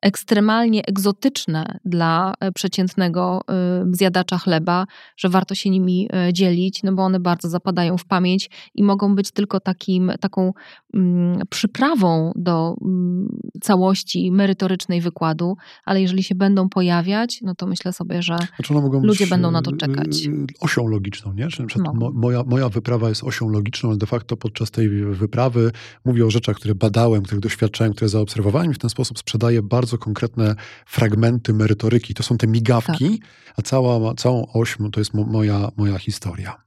ekstremalnie 0.05 0.87
egzotyczne 0.87 1.79
dla 1.85 2.35
e, 2.41 2.53
przeciętnego 2.53 3.41
e, 3.49 3.85
zjadacza 3.93 4.39
chleba, 4.39 4.87
że 5.17 5.29
warto 5.29 5.55
się 5.55 5.71
nimi 5.71 6.09
e, 6.13 6.33
dzielić, 6.33 6.83
no 6.83 6.93
bo 6.93 7.03
one 7.03 7.21
bardzo 7.21 7.49
zapadają 7.49 7.99
w 7.99 8.05
pamięć 8.05 8.51
i 8.75 8.83
mogą 8.83 9.15
być 9.15 9.31
tylko 9.31 9.61
takim, 9.61 10.13
taką 10.21 10.53
mm, 10.95 11.41
przyprawą 11.51 12.33
do 12.37 12.77
mm, 12.85 13.29
całości 13.63 14.33
merytorycznej 14.33 15.01
wykładu, 15.01 15.57
ale 15.85 16.03
jeżeli 16.03 16.23
się 16.23 16.35
będą 16.35 16.69
pojawiać, 16.69 17.41
no 17.43 17.55
to 17.55 17.67
myślę 17.67 17.93
sobie, 17.93 18.23
że 18.23 18.37
Znaczy 18.57 18.75
Ludzie 19.03 19.27
będą 19.27 19.51
na 19.51 19.63
to 19.63 19.73
czekać. 19.73 20.29
Osią 20.61 20.87
logiczną, 20.87 21.33
nie? 21.33 21.49
Czyli 21.49 21.69
na 21.85 21.93
mo, 21.93 22.11
moja, 22.13 22.43
moja 22.47 22.69
wyprawa 22.69 23.09
jest 23.09 23.25
osią 23.25 23.49
logiczną, 23.49 23.89
ale 23.89 23.99
de 23.99 24.07
facto 24.07 24.37
podczas 24.37 24.71
tej 24.71 24.89
wyprawy 25.05 25.71
mówię 26.05 26.27
o 26.27 26.31
rzeczach, 26.31 26.57
które 26.57 26.75
badałem, 26.75 27.23
których 27.23 27.43
doświadczałem, 27.43 27.93
które 27.93 28.09
zaobserwowałem 28.09 28.71
i 28.71 28.75
w 28.75 28.79
ten 28.79 28.91
sposób 28.91 29.19
sprzedaję 29.19 29.63
bardzo 29.63 29.94
konkretne 29.99 30.55
fragmenty 30.87 31.55
merytoryki. 31.55 32.15
To 32.15 32.23
są 32.23 32.39
te 32.39 32.47
migawki, 32.47 33.19
Tak. 33.19 33.29
a 33.57 33.63
cała, 33.63 34.15
całą 34.15 34.47
oś 34.53 34.77
to 34.93 35.01
jest 35.01 35.15
mo, 35.15 35.25
moja, 35.25 35.69
moja 35.77 35.99
historia. 35.99 36.65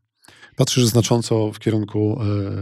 Patrzysz 0.55 0.85
znacząco 0.85 1.51
w 1.51 1.59
kierunku 1.59 2.19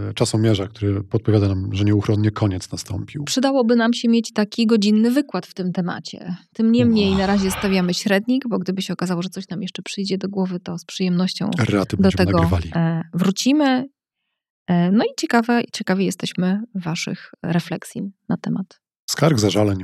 e, 0.09 0.13
czasomierza, 0.13 0.67
który 0.67 1.03
podpowiada 1.03 1.47
nam, 1.47 1.69
że 1.73 1.83
nieuchronnie 1.83 2.31
koniec 2.31 2.71
nastąpił. 2.71 3.23
Przydałoby 3.23 3.75
nam 3.75 3.93
się 3.93 4.09
mieć 4.09 4.33
taki 4.33 4.65
godzinny 4.67 5.11
wykład 5.11 5.45
w 5.45 5.53
tym 5.53 5.71
temacie. 5.73 6.35
Tym 6.53 6.71
niemniej 6.71 7.09
Wow. 7.09 7.17
na 7.17 7.27
razie 7.27 7.51
stawiamy 7.51 7.93
średnik, 7.93 8.43
bo 8.49 8.59
gdyby 8.59 8.81
się 8.81 8.93
okazało, 8.93 9.21
że 9.21 9.29
coś 9.29 9.49
nam 9.49 9.61
jeszcze 9.61 9.81
przyjdzie 9.81 10.17
do 10.17 10.29
głowy, 10.29 10.59
to 10.59 10.77
z 10.77 10.85
przyjemnością 10.85 11.49
Raty 11.69 11.97
do 11.97 12.11
tego 12.11 12.31
nagrywali. 12.31 12.71
e, 12.75 13.01
wrócimy. 13.13 13.87
E, 14.67 14.91
No 14.91 15.03
i 15.03 15.07
ciekawe, 15.17 15.61
ciekawi 15.73 16.05
jesteśmy 16.05 16.61
waszych 16.75 17.31
refleksji 17.43 18.01
na 18.29 18.37
temat. 18.37 18.79
Skarg, 19.09 19.39
zażaleń, 19.39 19.83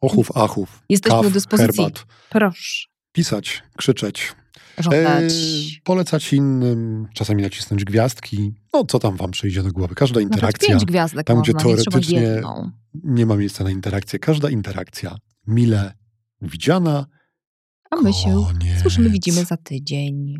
ochów, 0.00 0.36
achów, 0.36 0.82
Jesteśmy 0.88 1.16
kaw, 1.16 1.26
do 1.26 1.30
dyspozycji. 1.30 1.84
herbat. 1.84 2.04
Proszę. 2.30 2.86
Pisać, 3.12 3.62
krzyczeć, 3.76 4.32
Żądać. 4.78 5.32
e, 5.32 5.80
polecać 5.84 6.32
innym, 6.32 7.06
czasami 7.14 7.42
nacisnąć 7.42 7.84
gwiazdki. 7.84 8.54
No, 8.74 8.84
co 8.84 8.98
tam 8.98 9.16
wam 9.16 9.30
przyjdzie 9.30 9.62
do 9.62 9.72
głowy? 9.72 9.94
Każda 9.94 10.20
Nawet 10.20 10.32
interakcja, 10.32 10.68
pięć 10.68 10.84
gwiazdek 10.84 11.26
tam, 11.26 11.42
gdzie 11.42 11.52
można, 11.52 11.70
trzeba 11.74 11.84
teoretycznie- 11.84 12.42
nie 13.04 13.26
ma 13.26 13.36
miejsca 13.36 13.64
na 13.64 13.70
interakcję. 13.70 14.18
Każda 14.18 14.50
interakcja 14.50 15.16
mile 15.46 15.92
widziana. 16.42 17.06
A 17.90 17.96
my 17.96 18.12
się 18.12 18.44
Koniec. 18.46 18.80
słyszymy, 18.82 19.10
widzimy 19.10 19.44
za 19.44 19.56
tydzień. 19.56 20.34